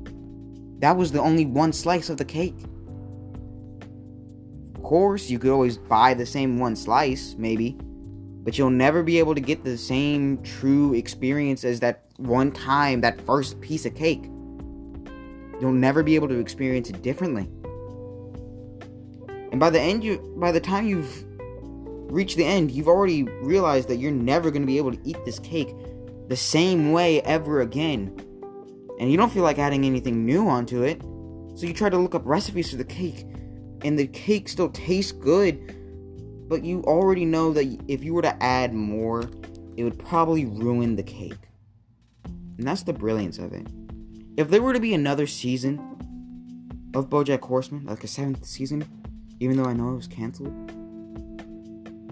That 0.79 0.97
was 0.97 1.13
the 1.13 1.21
only 1.21 1.47
one 1.47 1.73
slice 1.73 2.09
of 2.09 2.17
the 2.17 2.25
cake. 2.25 2.57
Course, 4.87 5.29
you 5.29 5.41
could 5.41 5.51
always 5.51 5.79
buy 5.79 6.15
the 6.15 6.25
same 6.25 6.61
one 6.61 6.77
slice, 6.77 7.35
maybe, 7.37 7.77
but 8.45 8.57
you'll 8.57 8.71
never 8.71 9.03
be 9.03 9.19
able 9.19 9.35
to 9.35 9.41
get 9.41 9.65
the 9.65 9.77
same 9.77 10.41
true 10.45 10.95
experience 10.95 11.65
as 11.65 11.81
that 11.81 12.05
one 12.19 12.53
time, 12.53 13.01
that 13.01 13.21
first 13.23 13.61
piece 13.61 13.85
of 13.85 13.97
cake. 13.97 14.27
You'll 15.61 15.73
never 15.73 16.05
be 16.05 16.15
able 16.15 16.29
to 16.29 16.39
experience 16.39 16.89
it 16.89 17.03
differently. 17.03 17.49
And 19.51 19.59
by 19.59 19.71
the 19.71 19.81
end 19.81 20.05
you 20.05 20.19
by 20.39 20.53
the 20.53 20.61
time 20.61 20.87
you've 20.87 21.25
reached 22.09 22.37
the 22.37 22.45
end, 22.45 22.71
you've 22.71 22.87
already 22.87 23.25
realized 23.25 23.89
that 23.89 23.97
you're 23.97 24.13
never 24.13 24.53
going 24.53 24.63
to 24.63 24.67
be 24.67 24.79
able 24.79 24.93
to 24.93 25.01
eat 25.03 25.19
this 25.25 25.41
cake 25.41 25.75
the 26.29 26.37
same 26.37 26.93
way 26.93 27.21
ever 27.23 27.61
again. 27.61 28.17
And 29.01 29.11
you 29.11 29.17
don't 29.17 29.33
feel 29.33 29.43
like 29.43 29.59
adding 29.59 29.85
anything 29.85 30.25
new 30.25 30.47
onto 30.49 30.85
it. 30.85 31.03
So 31.57 31.67
you 31.67 31.75
try 31.75 31.89
to 31.91 31.99
look 31.99 32.15
up 32.15 32.23
recipes 32.25 32.71
for 32.71 32.77
the 32.77 32.85
cake 32.85 33.27
and 33.83 33.99
the 33.99 34.07
cake 34.07 34.49
still 34.49 34.71
tastes 34.71 35.13
good 35.13 35.77
but 36.49 36.65
you 36.65 36.83
already 36.85 37.25
know 37.25 37.53
that 37.53 37.79
if 37.89 38.05
you 38.05 38.15
were 38.15 38.23
to 38.23 38.43
add 38.43 38.73
more, 38.73 39.29
it 39.77 39.85
would 39.85 39.99
probably 39.99 40.45
ruin 40.45 40.97
the 40.97 41.03
cake. 41.03 41.35
And 42.25 42.67
that's 42.67 42.85
the 42.85 42.93
brilliance 42.93 43.39
of 43.39 43.53
it. 43.53 43.67
If 44.37 44.49
there 44.49 44.63
were 44.63 44.73
to 44.73 44.81
be 44.81 44.95
another 44.95 45.27
season 45.27 45.79
of 46.95 47.11
Bojack 47.11 47.41
Horseman, 47.41 47.85
like 47.87 48.05
a 48.05 48.07
seventh 48.07 48.45
season, 48.45 48.87
even 49.41 49.57
though 49.57 49.69
I 49.69 49.73
know 49.73 49.91
it 49.91 49.97
was 49.97 50.07
canceled, 50.07 50.53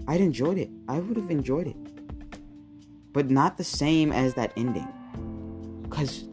I'd 0.07 0.21
enjoyed 0.21 0.57
it. 0.57 0.69
I 0.87 0.99
would 0.99 1.17
have 1.17 1.31
enjoyed 1.31 1.67
it. 1.67 1.77
But 3.13 3.31
not 3.31 3.57
the 3.57 3.63
same 3.63 4.11
as 4.11 4.33
that 4.33 4.51
ending. 4.57 4.87
Because 5.83 6.25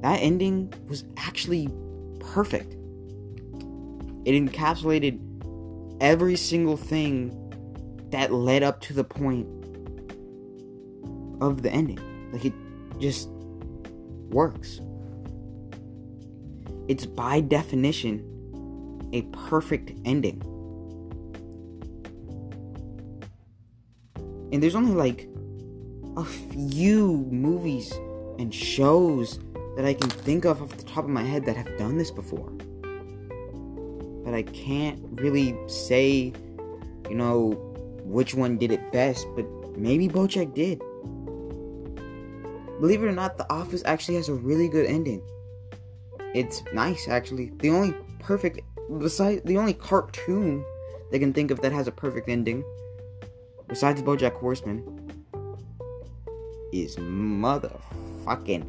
that 0.00 0.16
ending 0.16 0.72
was 0.88 1.04
actually 1.18 1.68
perfect. 2.18 2.74
It 4.24 4.32
encapsulated 4.32 5.20
every 6.00 6.36
single 6.36 6.76
thing 6.76 7.38
that 8.10 8.32
led 8.32 8.62
up 8.62 8.80
to 8.82 8.92
the 8.92 9.04
point 9.04 9.46
of 11.40 11.62
the 11.62 11.70
ending. 11.70 11.98
Like 12.32 12.44
it 12.44 12.52
just 13.00 13.28
works. 14.30 14.80
It's 16.88 17.06
by 17.06 17.40
definition 17.40 18.28
a 19.12 19.22
perfect 19.48 19.92
ending. 20.04 20.42
And 24.52 24.62
there's 24.62 24.74
only 24.74 24.94
like 24.94 25.28
a 26.16 26.24
few 26.24 27.28
movies 27.30 27.92
and 28.38 28.54
shows 28.54 29.38
that 29.76 29.84
I 29.84 29.94
can 29.94 30.10
think 30.10 30.44
of 30.44 30.62
off 30.62 30.76
the 30.76 30.84
top 30.84 31.04
of 31.04 31.10
my 31.10 31.22
head 31.22 31.46
that 31.46 31.56
have 31.56 31.78
done 31.78 31.96
this 31.96 32.10
before 32.10 32.52
I 34.34 34.42
can't 34.42 35.00
really 35.12 35.56
say, 35.66 36.32
you 37.08 37.14
know, 37.14 37.50
which 38.04 38.34
one 38.34 38.58
did 38.58 38.72
it 38.72 38.92
best, 38.92 39.26
but 39.34 39.46
maybe 39.76 40.08
Bojack 40.08 40.54
did. 40.54 40.80
Believe 42.80 43.02
it 43.02 43.06
or 43.06 43.12
not, 43.12 43.38
The 43.38 43.50
Office 43.52 43.82
actually 43.84 44.16
has 44.16 44.28
a 44.28 44.34
really 44.34 44.68
good 44.68 44.86
ending. 44.86 45.22
It's 46.34 46.62
nice, 46.72 47.08
actually. 47.08 47.52
The 47.58 47.70
only 47.70 47.94
perfect, 48.18 48.60
besides 48.98 49.42
the 49.44 49.58
only 49.58 49.74
cartoon 49.74 50.64
they 51.10 51.18
can 51.18 51.32
think 51.32 51.50
of 51.50 51.60
that 51.60 51.72
has 51.72 51.86
a 51.86 51.92
perfect 51.92 52.28
ending, 52.28 52.64
besides 53.68 54.02
BoJack 54.02 54.32
Horseman, 54.32 54.82
is 56.72 56.96
motherfucking 56.96 58.66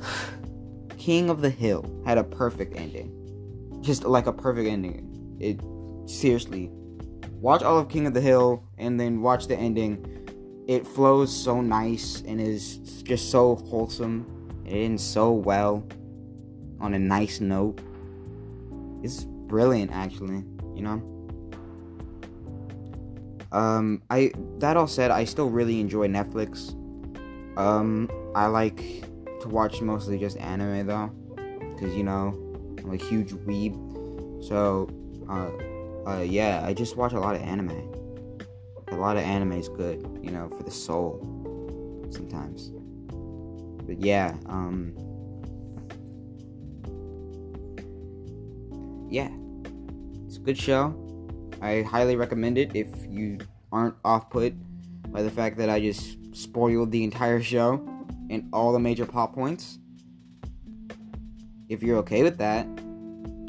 King 0.98 1.30
of 1.30 1.40
the 1.40 1.50
Hill 1.50 1.84
had 2.04 2.18
a 2.18 2.24
perfect 2.24 2.76
ending 2.76 3.19
just 3.80 4.04
like 4.04 4.26
a 4.26 4.32
perfect 4.32 4.68
ending. 4.68 5.36
It 5.40 5.60
seriously 6.08 6.70
watch 7.40 7.62
all 7.62 7.78
of 7.78 7.88
King 7.88 8.06
of 8.06 8.14
the 8.14 8.20
Hill 8.20 8.62
and 8.78 9.00
then 9.00 9.22
watch 9.22 9.46
the 9.46 9.56
ending. 9.56 10.06
It 10.68 10.86
flows 10.86 11.34
so 11.34 11.60
nice 11.60 12.22
and 12.26 12.40
is 12.40 13.02
just 13.02 13.30
so 13.30 13.56
wholesome. 13.56 14.26
It 14.66 14.74
ends 14.74 15.02
so 15.02 15.32
well 15.32 15.86
on 16.80 16.94
a 16.94 16.98
nice 16.98 17.40
note. 17.40 17.80
It's 19.02 19.24
brilliant 19.24 19.90
actually, 19.92 20.44
you 20.74 20.82
know? 20.82 21.02
Um 23.52 24.02
I 24.10 24.32
that 24.58 24.76
all 24.76 24.86
said, 24.86 25.10
I 25.10 25.24
still 25.24 25.50
really 25.50 25.80
enjoy 25.80 26.06
Netflix. 26.06 26.72
Um 27.58 28.08
I 28.34 28.46
like 28.46 28.76
to 29.40 29.48
watch 29.48 29.80
mostly 29.80 30.18
just 30.18 30.36
anime 30.36 30.86
though 30.86 31.10
cuz 31.78 31.96
you 31.96 32.04
know, 32.04 32.49
I'm 32.82 32.92
a 32.92 32.96
huge 32.96 33.32
weeb. 33.32 33.74
So, 34.44 34.88
uh, 35.28 36.08
uh, 36.08 36.22
yeah, 36.22 36.62
I 36.64 36.74
just 36.74 36.96
watch 36.96 37.12
a 37.12 37.20
lot 37.20 37.34
of 37.34 37.42
anime. 37.42 37.92
A 38.88 38.96
lot 38.96 39.16
of 39.16 39.22
anime 39.22 39.52
is 39.52 39.68
good, 39.68 40.18
you 40.22 40.30
know, 40.30 40.48
for 40.48 40.62
the 40.62 40.70
soul. 40.70 41.26
Sometimes. 42.10 42.72
But 43.86 44.00
yeah, 44.00 44.36
um, 44.46 44.94
yeah, 49.10 49.30
it's 50.26 50.36
a 50.36 50.40
good 50.40 50.58
show. 50.58 50.94
I 51.60 51.82
highly 51.82 52.16
recommend 52.16 52.56
it 52.56 52.74
if 52.74 52.88
you 53.08 53.38
aren't 53.72 53.94
off 54.04 54.30
put 54.30 54.54
by 55.12 55.22
the 55.22 55.30
fact 55.30 55.58
that 55.58 55.68
I 55.68 55.80
just 55.80 56.16
spoiled 56.34 56.90
the 56.92 57.04
entire 57.04 57.42
show 57.42 57.84
and 58.30 58.48
all 58.52 58.72
the 58.72 58.78
major 58.78 59.04
plot 59.04 59.32
points 59.32 59.79
if 61.70 61.82
you're 61.84 61.98
okay 61.98 62.22
with 62.22 62.36
that, 62.38 62.66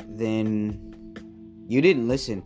then 0.07 0.79
you 1.67 1.81
didn't 1.81 2.07
listen 2.07 2.41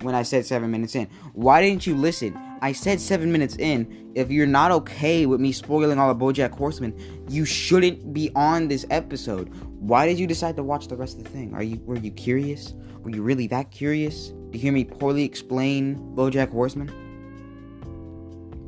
when 0.00 0.14
I 0.14 0.22
said 0.22 0.46
seven 0.46 0.70
minutes 0.70 0.94
in. 0.94 1.08
Why 1.34 1.60
didn't 1.60 1.86
you 1.86 1.96
listen? 1.96 2.38
I 2.62 2.72
said 2.72 3.00
seven 3.00 3.30
minutes 3.32 3.56
in. 3.56 4.12
If 4.14 4.30
you're 4.30 4.46
not 4.46 4.70
okay 4.70 5.26
with 5.26 5.40
me 5.40 5.50
spoiling 5.52 5.98
all 5.98 6.10
of 6.10 6.18
Bojack 6.18 6.52
Horseman, 6.52 6.96
you 7.28 7.44
shouldn't 7.44 8.12
be 8.12 8.30
on 8.36 8.68
this 8.68 8.86
episode. 8.90 9.48
Why 9.80 10.06
did 10.06 10.20
you 10.20 10.26
decide 10.26 10.54
to 10.56 10.62
watch 10.62 10.86
the 10.86 10.96
rest 10.96 11.18
of 11.18 11.24
the 11.24 11.30
thing? 11.30 11.52
Are 11.52 11.62
you 11.62 11.80
were 11.84 11.98
you 11.98 12.12
curious? 12.12 12.74
Were 13.00 13.10
you 13.10 13.22
really 13.22 13.48
that 13.48 13.72
curious 13.72 14.32
to 14.52 14.58
hear 14.58 14.72
me 14.72 14.84
poorly 14.84 15.24
explain 15.24 15.96
Bojack 16.14 16.50
Horseman? 16.50 16.88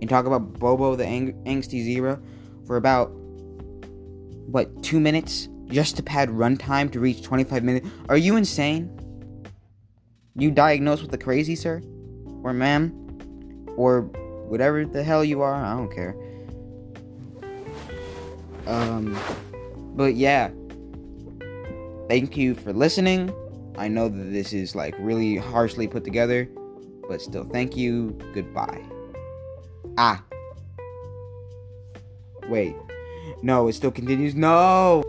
And 0.01 0.09
talk 0.09 0.27
about 0.27 0.55
Bobo 0.55 0.97
the 0.97 1.07
ang- 1.07 1.45
angsty 1.45 1.85
zebra 1.85 2.21
for 2.67 2.77
about 2.77 3.09
what 4.47 4.83
two 4.83 4.99
minutes? 4.99 5.49
Just 5.71 5.97
to 5.97 6.03
pad 6.03 6.29
runtime 6.29 6.91
to 6.93 7.01
reach 7.01 7.23
25 7.23 7.65
minutes. 7.65 7.89
Are 8.09 8.17
you 8.17 8.37
insane? 8.37 8.97
You 10.35 10.51
diagnosed 10.51 11.03
with 11.03 11.11
the 11.11 11.19
crazy, 11.19 11.57
sir? 11.57 11.83
Or 12.43 12.53
ma'am? 12.53 12.93
Or 13.77 14.03
whatever 14.03 14.85
the 14.85 15.03
hell 15.03 15.25
you 15.25 15.43
are? 15.43 15.55
I 15.55 15.77
don't 15.77 15.93
care. 15.93 16.17
Um, 18.67 19.19
but 19.95 20.15
yeah. 20.15 20.51
Thank 22.09 22.37
you 22.37 22.55
for 22.55 22.73
listening. 22.73 23.33
I 23.77 23.89
know 23.89 24.09
that 24.09 24.33
this 24.33 24.53
is 24.53 24.75
like 24.75 24.95
really 24.99 25.37
harshly 25.37 25.87
put 25.87 26.05
together, 26.05 26.49
but 27.09 27.23
still, 27.23 27.45
thank 27.45 27.77
you. 27.77 28.19
Goodbye. 28.35 28.83
Ah. 29.97 30.23
Wait. 32.49 32.75
No, 33.43 33.69
it 33.69 33.75
still 33.75 33.91
continues. 33.91 34.35
No! 34.35 35.03